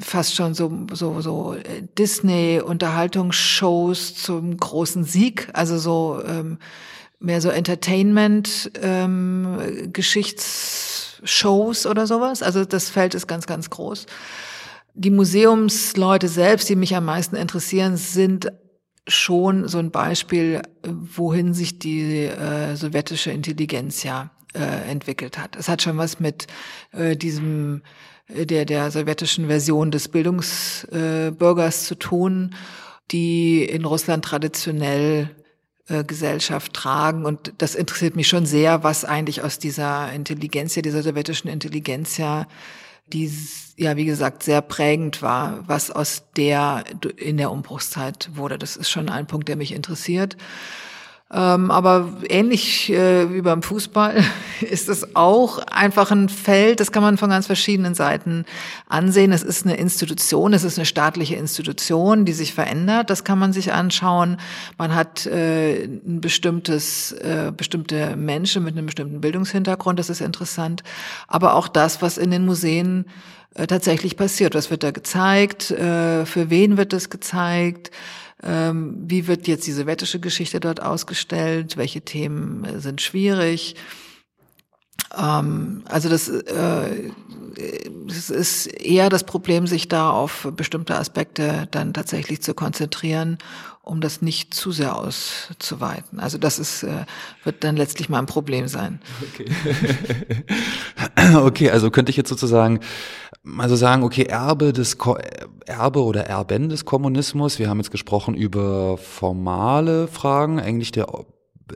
[0.00, 6.58] fast schon so so so äh, Disney Unterhaltungsshows zum großen Sieg, also so ähm,
[7.18, 12.42] mehr so Entertainment ähm, Geschichtsshows oder sowas.
[12.42, 14.06] Also das Feld ist ganz ganz groß.
[14.94, 18.52] Die Museumsleute selbst, die mich am meisten interessieren, sind
[19.06, 25.56] schon so ein Beispiel, wohin sich die äh, sowjetische Intelligenz ja äh, entwickelt hat.
[25.56, 26.46] Es hat schon was mit
[26.92, 27.82] äh, diesem
[28.28, 32.54] äh, der der sowjetischen Version des Bildungsbürgers äh, zu tun,
[33.10, 35.30] die in Russland traditionell
[35.88, 37.24] äh, Gesellschaft tragen.
[37.24, 42.20] Und das interessiert mich schon sehr, was eigentlich aus dieser Intelligenz, dieser sowjetischen Intelligenz
[43.12, 43.32] die
[43.78, 46.84] ja, wie gesagt, sehr prägend war, was aus der
[47.16, 48.58] in der Umbruchszeit wurde.
[48.58, 50.36] Das ist schon ein Punkt, der mich interessiert.
[51.30, 54.24] Ähm, aber ähnlich äh, wie beim Fußball
[54.62, 58.46] ist es auch einfach ein Feld, das kann man von ganz verschiedenen Seiten
[58.88, 59.32] ansehen.
[59.32, 63.10] Es ist eine Institution, es ist eine staatliche Institution, die sich verändert.
[63.10, 64.38] Das kann man sich anschauen.
[64.78, 70.82] Man hat äh, ein bestimmtes, äh, bestimmte Menschen mit einem bestimmten Bildungshintergrund, das ist interessant.
[71.26, 73.04] Aber auch das, was in den Museen
[73.54, 74.54] äh, tatsächlich passiert.
[74.54, 75.72] Was wird da gezeigt?
[75.72, 77.90] Äh, für wen wird es gezeigt?
[78.42, 81.76] Ähm, wie wird jetzt diese wettische Geschichte dort ausgestellt?
[81.76, 83.74] Welche Themen äh, sind schwierig?
[85.16, 87.10] Ähm, also das, äh,
[88.08, 93.38] es ist eher das Problem, sich da auf bestimmte Aspekte dann tatsächlich zu konzentrieren,
[93.82, 96.20] um das nicht zu sehr auszuweiten.
[96.20, 97.06] Also das ist, äh,
[97.44, 99.00] wird dann letztlich mal ein Problem sein.
[99.32, 99.50] Okay.
[101.36, 102.80] okay, also könnte ich jetzt sozusagen
[103.56, 105.16] also sagen, okay, Erbe des Ko
[105.64, 107.58] Erbe oder Erben des Kommunismus.
[107.58, 111.08] Wir haben jetzt gesprochen über formale Fragen, eigentlich der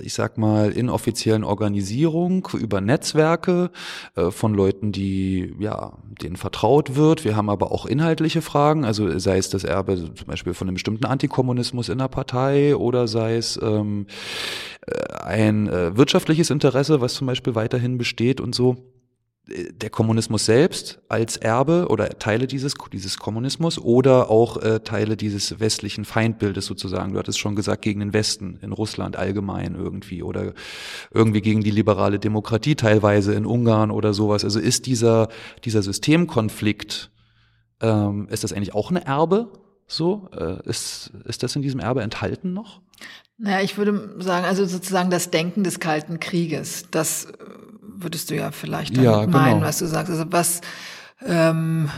[0.00, 3.70] ich sag mal, inoffiziellen Organisierung über Netzwerke
[4.16, 7.24] äh, von Leuten, die ja denen vertraut wird.
[7.24, 10.74] Wir haben aber auch inhaltliche Fragen, also sei es das Erbe zum Beispiel von einem
[10.74, 14.06] bestimmten Antikommunismus in der Partei oder sei es ähm,
[14.86, 18.76] äh, ein äh, wirtschaftliches Interesse, was zum Beispiel weiterhin besteht und so
[19.48, 25.58] der Kommunismus selbst als Erbe oder Teile dieses, dieses Kommunismus oder auch äh, Teile dieses
[25.58, 27.12] westlichen Feindbildes sozusagen.
[27.12, 30.52] Du hattest schon gesagt, gegen den Westen, in Russland allgemein irgendwie oder
[31.10, 34.44] irgendwie gegen die liberale Demokratie teilweise in Ungarn oder sowas.
[34.44, 35.28] Also ist dieser,
[35.64, 37.10] dieser Systemkonflikt,
[37.80, 39.52] ähm, ist das eigentlich auch eine Erbe?
[39.88, 42.80] So, äh, ist, ist das in diesem Erbe enthalten noch?
[43.38, 47.26] Naja, ich würde sagen, also sozusagen das Denken des Kalten Krieges, das
[48.02, 49.66] würdest du ja vielleicht damit ja, meinen, genau.
[49.66, 50.10] was du sagst.
[50.10, 50.60] Also was
[51.24, 51.90] ähm,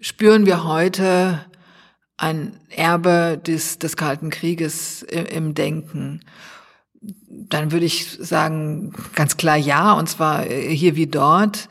[0.00, 1.44] spüren wir heute
[2.16, 6.20] ein Erbe des, des Kalten Krieges im, im Denken?
[7.28, 11.68] Dann würde ich sagen, ganz klar ja, und zwar hier wie dort.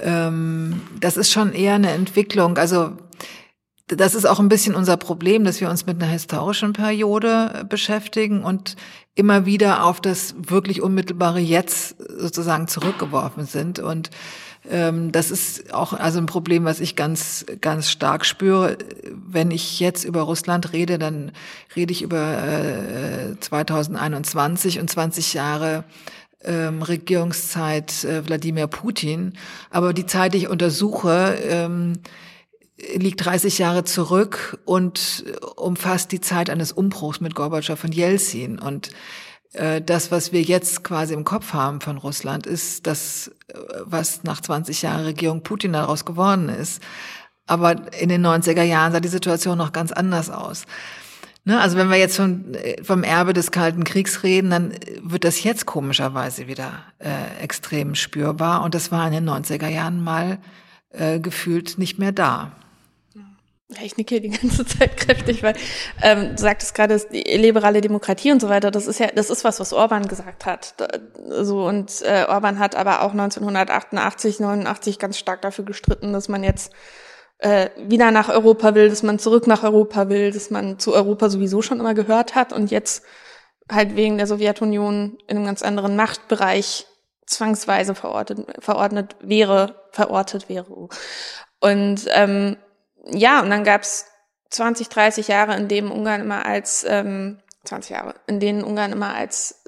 [0.00, 2.56] Ähm, das ist schon eher eine Entwicklung.
[2.56, 2.96] Also
[3.88, 7.64] das ist auch ein bisschen unser Problem, dass wir uns mit einer historischen Periode äh,
[7.64, 8.76] beschäftigen und
[9.14, 13.80] immer wieder auf das wirklich unmittelbare Jetzt sozusagen zurückgeworfen sind.
[13.80, 14.10] Und
[14.70, 18.76] ähm, das ist auch also ein Problem, was ich ganz, ganz stark spüre.
[19.10, 21.32] Wenn ich jetzt über Russland rede, dann
[21.74, 25.84] rede ich über äh, 2021 und 20 Jahre
[26.44, 29.32] ähm, Regierungszeit äh, Wladimir Putin.
[29.70, 31.94] Aber die Zeit, die ich untersuche, ähm,
[32.94, 35.24] liegt 30 Jahre zurück und
[35.56, 38.58] umfasst die Zeit eines Umbruchs mit Gorbatschow und Jelzin.
[38.58, 38.90] Und
[39.52, 43.54] äh, das, was wir jetzt quasi im Kopf haben von Russland, ist das, äh,
[43.84, 46.82] was nach 20 Jahren Regierung Putin daraus geworden ist.
[47.46, 50.64] Aber in den 90er Jahren sah die Situation noch ganz anders aus.
[51.44, 55.24] Ne, also wenn wir jetzt von, äh, vom Erbe des Kalten Kriegs reden, dann wird
[55.24, 58.62] das jetzt komischerweise wieder äh, extrem spürbar.
[58.62, 60.38] Und das war in den 90er Jahren mal
[60.90, 62.52] äh, gefühlt nicht mehr da.
[63.70, 65.54] Ja, ich nicke die ganze Zeit kräftig, weil
[66.02, 69.44] ähm, du sagtest gerade, die liberale Demokratie und so weiter, das ist ja, das ist
[69.44, 70.74] was, was Orban gesagt hat.
[71.28, 76.44] So und äh, Orban hat aber auch 1988, 89 ganz stark dafür gestritten, dass man
[76.44, 76.72] jetzt
[77.40, 81.28] äh, wieder nach Europa will, dass man zurück nach Europa will, dass man zu Europa
[81.28, 83.04] sowieso schon immer gehört hat und jetzt
[83.70, 86.86] halt wegen der Sowjetunion in einem ganz anderen Machtbereich
[87.26, 90.88] zwangsweise verortet, verordnet wäre, verortet wäre.
[91.60, 92.56] Und ähm,
[93.10, 94.06] ja, und dann gab's
[94.50, 99.14] 20, 30 Jahre, in denen Ungarn immer als, ähm, 20 Jahre, in denen Ungarn immer
[99.14, 99.62] als,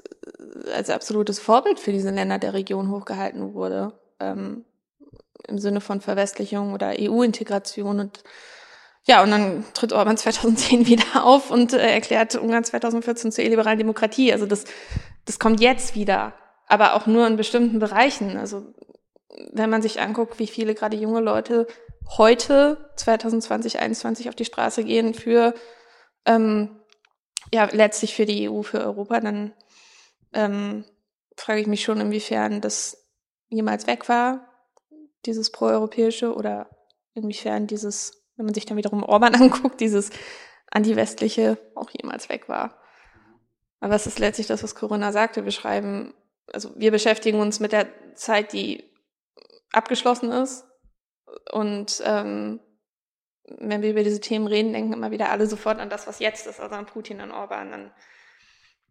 [0.65, 3.93] äh, als absolutes Vorbild für diese Länder der Region hochgehalten wurde.
[4.19, 4.65] Ähm,
[5.47, 8.23] Im Sinne von Verwestlichung oder EU-Integration und
[9.03, 13.79] ja, und dann tritt Orban 2010 wieder auf und äh, erklärt Ungarn 2014 zur liberalen
[13.79, 14.31] Demokratie.
[14.31, 14.65] Also das,
[15.25, 16.33] das kommt jetzt wieder,
[16.67, 18.37] aber auch nur in bestimmten Bereichen.
[18.37, 18.65] Also
[19.51, 21.67] wenn man sich anguckt, wie viele gerade junge Leute
[22.17, 25.53] heute 2020, 2021 auf die Straße gehen für
[26.25, 26.79] ähm,
[27.53, 29.53] ja letztlich für die EU, für Europa, dann
[30.33, 30.85] ähm,
[31.35, 33.07] frage ich mich schon, inwiefern das
[33.49, 34.47] jemals weg war,
[35.25, 36.69] dieses proeuropäische oder
[37.13, 40.09] inwiefern dieses, wenn man sich dann wiederum Orban anguckt, dieses
[40.71, 42.77] anti-westliche auch jemals weg war.
[43.79, 45.43] Aber es ist letztlich das, was Corinna sagte.
[45.43, 46.13] Wir schreiben,
[46.53, 48.89] also wir beschäftigen uns mit der Zeit, die
[49.71, 50.65] abgeschlossen ist,
[51.51, 52.59] und ähm,
[53.59, 56.47] wenn wir über diese Themen reden, denken immer wieder alle sofort an das, was jetzt
[56.47, 57.91] ist, also an Putin, an Orban, an,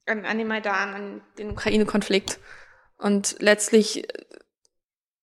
[0.06, 2.38] an, an den Maidan, an den Ukraine-Konflikt.
[2.98, 4.06] Und letztlich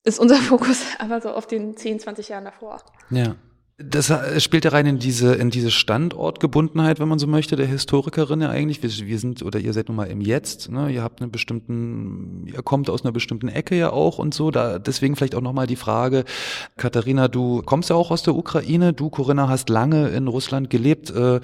[0.04, 2.84] ist unser Fokus aber so auf den 10, 20 Jahren davor.
[3.10, 3.36] Ja.
[3.80, 8.42] Das spielt ja rein in diese, in diese Standortgebundenheit, wenn man so möchte, der Historikerin
[8.42, 8.82] ja eigentlich.
[8.82, 10.90] Wir, wir sind, oder ihr seid nun mal im Jetzt, ne?
[10.90, 14.50] Ihr habt einen bestimmten, ihr kommt aus einer bestimmten Ecke ja auch und so.
[14.50, 16.24] Da, deswegen vielleicht auch nochmal die Frage,
[16.76, 21.12] Katharina, du kommst ja auch aus der Ukraine, du, Corinna, hast lange in Russland gelebt.
[21.12, 21.40] Äh,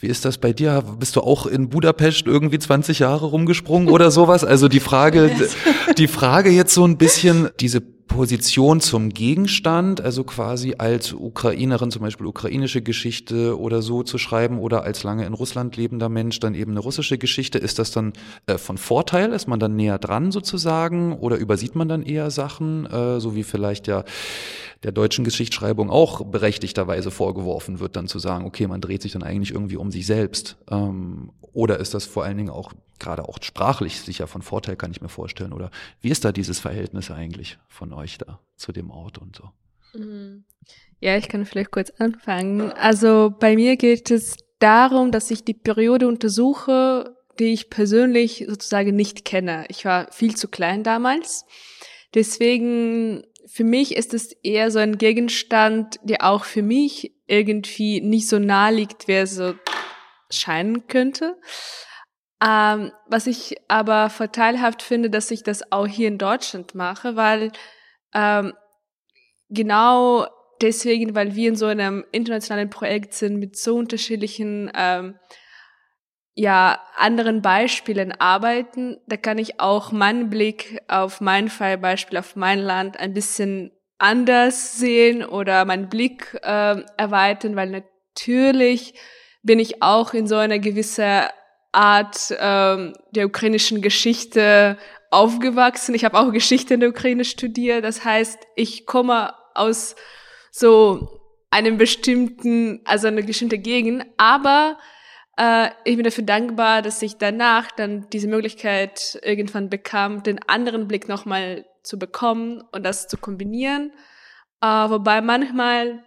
[0.00, 0.84] wie ist das bei dir?
[0.98, 4.44] Bist du auch in Budapest irgendwie 20 Jahre rumgesprungen oder sowas?
[4.44, 5.30] Also die Frage,
[5.96, 12.02] die Frage jetzt so ein bisschen, diese Position zum Gegenstand, also quasi als Ukrainerin zum
[12.02, 16.56] Beispiel ukrainische Geschichte oder so zu schreiben oder als lange in Russland lebender Mensch dann
[16.56, 18.12] eben eine russische Geschichte, ist das dann
[18.46, 19.32] äh, von Vorteil?
[19.32, 23.44] Ist man dann näher dran sozusagen oder übersieht man dann eher Sachen, äh, so wie
[23.44, 24.02] vielleicht ja
[24.82, 29.22] der deutschen Geschichtsschreibung auch berechtigterweise vorgeworfen wird, dann zu sagen, okay, man dreht sich dann
[29.22, 30.56] eigentlich irgendwie um sich selbst.
[30.68, 34.90] Ähm, oder ist das vor allen Dingen auch gerade auch sprachlich sicher von Vorteil, kann
[34.90, 35.52] ich mir vorstellen.
[35.52, 35.70] Oder
[36.00, 39.50] wie ist da dieses Verhältnis eigentlich von euch da zu dem Ort und so?
[39.98, 40.44] Mhm.
[41.00, 42.72] Ja, ich kann vielleicht kurz anfangen.
[42.72, 48.94] Also bei mir geht es darum, dass ich die Periode untersuche, die ich persönlich sozusagen
[48.94, 49.64] nicht kenne.
[49.68, 51.46] Ich war viel zu klein damals.
[52.14, 58.28] Deswegen, für mich ist es eher so ein Gegenstand, der auch für mich irgendwie nicht
[58.28, 59.54] so nahe liegt, wer so
[60.28, 61.36] scheinen könnte.
[62.42, 67.52] Ähm, was ich aber vorteilhaft finde, dass ich das auch hier in Deutschland mache, weil
[68.14, 68.54] ähm,
[69.50, 70.26] genau
[70.62, 75.18] deswegen, weil wir in so einem internationalen Projekt sind mit so unterschiedlichen ähm,
[76.34, 82.60] ja anderen Beispielen arbeiten, da kann ich auch meinen Blick auf mein Fallbeispiel, auf mein
[82.60, 88.94] Land ein bisschen anders sehen oder meinen Blick äh, erweitern, weil natürlich
[89.42, 91.24] bin ich auch in so einer gewissen
[91.72, 94.76] Art ähm, der ukrainischen Geschichte
[95.10, 95.94] aufgewachsen.
[95.94, 97.84] Ich habe auch Geschichte in der Ukraine studiert.
[97.84, 99.96] Das heißt, ich komme aus
[100.50, 104.04] so einem bestimmten, also eine bestimmte Gegend.
[104.16, 104.78] Aber
[105.36, 110.86] äh, ich bin dafür dankbar, dass ich danach dann diese Möglichkeit irgendwann bekam, den anderen
[110.86, 113.92] Blick nochmal zu bekommen und das zu kombinieren.
[114.60, 116.04] Äh, wobei manchmal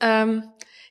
[0.00, 0.44] ähm,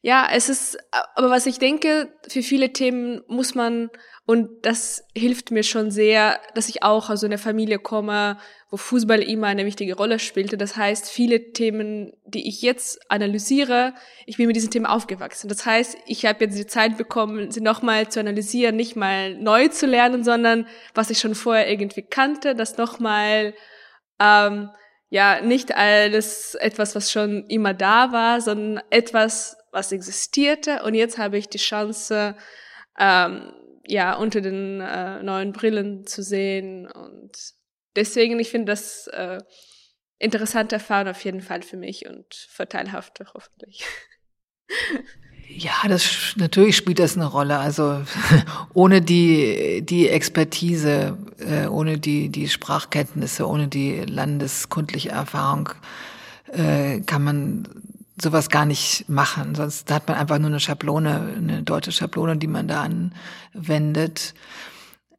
[0.05, 0.77] Ja, es ist,
[1.15, 3.89] aber was ich denke, für viele Themen muss man,
[4.27, 8.37] und das hilft mir schon sehr, dass ich auch aus einer Familie komme,
[8.69, 10.57] wo Fußball immer eine wichtige Rolle spielte.
[10.57, 13.95] Das heißt, viele Themen, die ich jetzt analysiere,
[14.27, 15.47] ich bin mit diesen Themen aufgewachsen.
[15.47, 19.69] Das heißt, ich habe jetzt die Zeit bekommen, sie nochmal zu analysieren, nicht mal neu
[19.69, 23.55] zu lernen, sondern was ich schon vorher irgendwie kannte, das nochmal
[24.19, 24.69] ähm,
[25.09, 30.81] ja nicht alles etwas, was schon immer da war, sondern etwas, was existierte.
[30.83, 32.35] Und jetzt habe ich die Chance,
[32.97, 33.51] ähm,
[33.87, 36.87] ja, unter den äh, neuen Brillen zu sehen.
[36.89, 37.31] Und
[37.95, 39.39] deswegen, ich finde das äh,
[40.17, 43.83] interessante Erfahrung auf jeden Fall für mich und vorteilhafte hoffentlich.
[45.47, 47.59] Ja, das natürlich spielt das eine Rolle.
[47.59, 48.01] Also
[48.73, 55.69] ohne die die Expertise, äh, ohne die die Sprachkenntnisse, ohne die landeskundliche Erfahrung
[56.51, 57.84] äh, kann man
[58.21, 59.55] sowas gar nicht machen.
[59.55, 62.87] Sonst hat man einfach nur eine Schablone, eine deutsche Schablone, die man da
[63.53, 64.33] anwendet.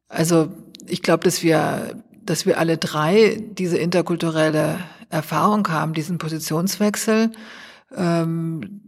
[0.09, 0.49] Also
[0.87, 4.79] ich glaube, dass wir, dass wir alle drei diese interkulturelle
[5.09, 7.31] Erfahrung haben, diesen Positionswechsel.
[7.95, 8.81] Ähm,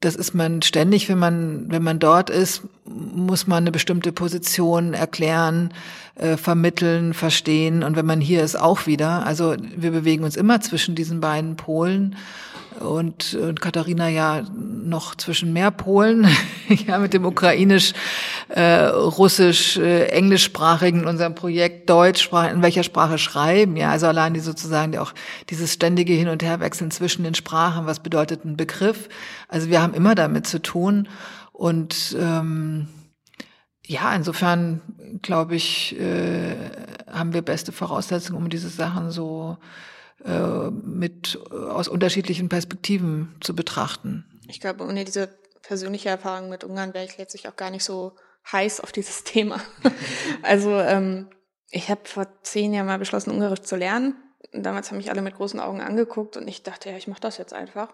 [0.00, 4.94] das ist man ständig, wenn man, wenn man dort ist, muss man eine bestimmte Position
[4.94, 5.72] erklären,
[6.14, 7.82] äh, vermitteln, verstehen.
[7.82, 9.26] Und wenn man hier ist, auch wieder.
[9.26, 12.16] Also wir bewegen uns immer zwischen diesen beiden Polen
[12.80, 16.26] und, und Katharina ja noch zwischen mehr Polen,
[16.68, 17.92] ja mit dem ukrainisch,
[18.48, 24.40] äh, russisch, äh, englischsprachigen unserem Projekt Deutsch, in welcher Sprache schreiben, ja, also allein die
[24.40, 25.12] sozusagen die auch
[25.50, 29.08] dieses ständige Hin- und Herwechseln zwischen den Sprachen, was bedeutet ein Begriff?
[29.48, 31.08] Also wir haben immer damit zu tun
[31.52, 32.88] und ähm,
[33.86, 34.80] ja, insofern
[35.22, 36.56] glaube ich, äh,
[37.10, 39.58] haben wir beste Voraussetzungen, um diese Sachen so
[40.24, 44.24] äh, mit äh, aus unterschiedlichen Perspektiven zu betrachten.
[44.48, 45.28] Ich glaube, ohne diese
[45.62, 48.14] persönliche Erfahrung mit Ungarn wäre ich letztlich auch gar nicht so
[48.50, 49.60] heiß auf dieses Thema.
[50.42, 51.28] also ähm,
[51.70, 54.14] ich habe vor zehn Jahren mal beschlossen, Ungarisch zu lernen.
[54.52, 57.36] Damals haben mich alle mit großen Augen angeguckt und ich dachte, ja, ich mache das
[57.38, 57.92] jetzt einfach.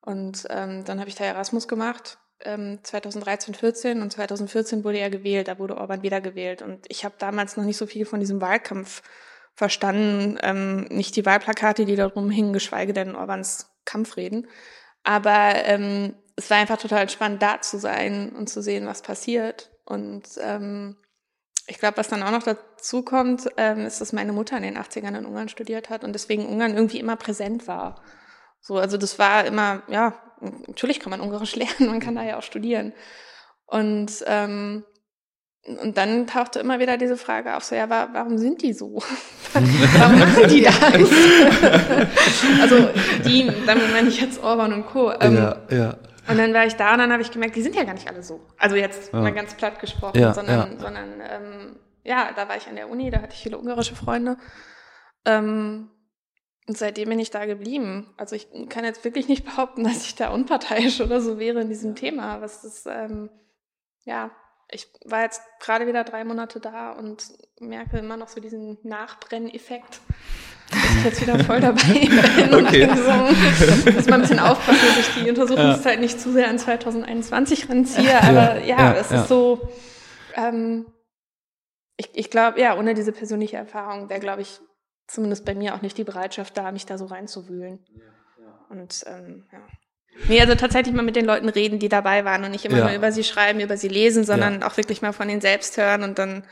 [0.00, 5.10] Und ähm, dann habe ich da Erasmus gemacht, ähm, 2013, 14 und 2014 wurde er
[5.10, 6.62] gewählt, da wurde Orban wieder gewählt.
[6.62, 9.02] Und ich habe damals noch nicht so viel von diesem Wahlkampf
[9.54, 14.48] verstanden, ähm, nicht die Wahlplakate, die da drum hingen, geschweige denn Orbans Kampfreden.
[15.02, 19.70] Aber ähm, es war einfach total spannend, da zu sein und zu sehen, was passiert.
[19.84, 20.96] Und ähm,
[21.66, 24.78] ich glaube, was dann auch noch dazu kommt, ähm, ist, dass meine Mutter in den
[24.78, 28.02] 80ern in Ungarn studiert hat und deswegen Ungarn irgendwie immer präsent war.
[28.60, 30.14] So, also das war immer, ja,
[30.66, 32.92] natürlich kann man Ungarisch lernen, man kann da ja auch studieren.
[33.66, 34.84] Und ähm,
[35.66, 39.02] und dann tauchte immer wieder diese Frage auf, so ja, warum sind die so?
[39.52, 40.80] warum machen die das?
[42.62, 42.88] also
[43.24, 45.12] die, damit meine ich jetzt Orban und Co.
[45.20, 45.96] Ähm, ja, ja.
[46.28, 48.08] Und dann war ich da und dann habe ich gemerkt, die sind ja gar nicht
[48.08, 48.40] alle so.
[48.56, 49.20] Also jetzt ja.
[49.20, 50.78] mal ganz platt gesprochen, ja, sondern, ja.
[50.78, 54.38] sondern ähm, ja, da war ich an der Uni, da hatte ich viele ungarische Freunde.
[55.24, 55.90] Ähm,
[56.66, 58.14] und seitdem bin ich da geblieben.
[58.16, 61.68] Also ich kann jetzt wirklich nicht behaupten, dass ich da unparteiisch oder so wäre in
[61.68, 62.40] diesem Thema.
[62.40, 63.28] Was das, ähm,
[64.04, 64.30] ja,
[64.72, 67.24] ich war jetzt gerade wieder drei Monate da und
[67.60, 70.00] merke immer noch so diesen Nachbrenneffekt.
[70.70, 72.54] Dass ich jetzt wieder voll dabei bin.
[72.54, 72.88] Okay.
[72.94, 76.00] So, muss man ein bisschen aufpassen, dass ich die Untersuchungszeit ja.
[76.00, 78.22] nicht zu sehr an 2021 ranziehe.
[78.22, 79.22] Aber ja, ja es ja.
[79.22, 79.68] ist so,
[80.36, 80.86] ähm,
[81.96, 84.60] ich, ich glaube, ja, ohne diese persönliche Erfahrung wäre, glaube ich,
[85.08, 87.84] zumindest bei mir auch nicht die Bereitschaft da, mich da so reinzuwühlen.
[88.68, 89.58] Und ähm, ja.
[90.28, 92.84] Nee, also tatsächlich mal mit den Leuten reden, die dabei waren und nicht immer ja.
[92.84, 94.66] nur über sie schreiben, über sie lesen, sondern ja.
[94.66, 96.44] auch wirklich mal von ihnen selbst hören und dann,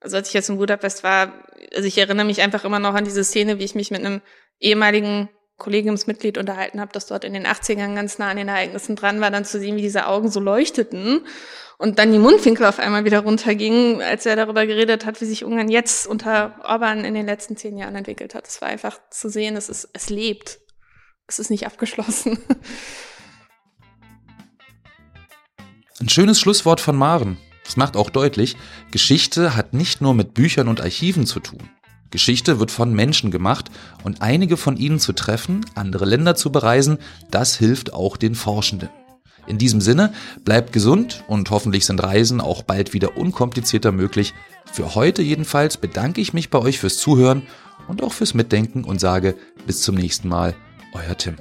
[0.00, 1.32] also als ich jetzt in Budapest war,
[1.74, 4.20] also ich erinnere mich einfach immer noch an diese Szene, wie ich mich mit einem
[4.60, 9.20] ehemaligen Kollegiumsmitglied unterhalten habe, das dort in den 80ern ganz nah an den Ereignissen dran
[9.20, 11.26] war, dann zu sehen, wie diese Augen so leuchteten
[11.78, 15.44] und dann die Mundwinkel auf einmal wieder runtergingen, als er darüber geredet hat, wie sich
[15.44, 18.46] Ungarn jetzt unter Orban in den letzten zehn Jahren entwickelt hat.
[18.46, 20.58] Es war einfach zu sehen, es ist, es lebt
[21.26, 22.38] es ist nicht abgeschlossen.
[25.98, 27.38] Ein schönes Schlusswort von Maren.
[27.64, 28.56] Das macht auch deutlich,
[28.92, 31.68] Geschichte hat nicht nur mit Büchern und Archiven zu tun.
[32.10, 33.70] Geschichte wird von Menschen gemacht
[34.04, 36.98] und einige von ihnen zu treffen, andere Länder zu bereisen,
[37.32, 38.88] das hilft auch den Forschenden.
[39.48, 40.12] In diesem Sinne,
[40.44, 44.32] bleibt gesund und hoffentlich sind Reisen auch bald wieder unkomplizierter möglich.
[44.72, 47.42] Für heute jedenfalls bedanke ich mich bei euch fürs Zuhören
[47.88, 49.34] und auch fürs Mitdenken und sage
[49.66, 50.54] bis zum nächsten Mal
[50.98, 51.36] euer Tim.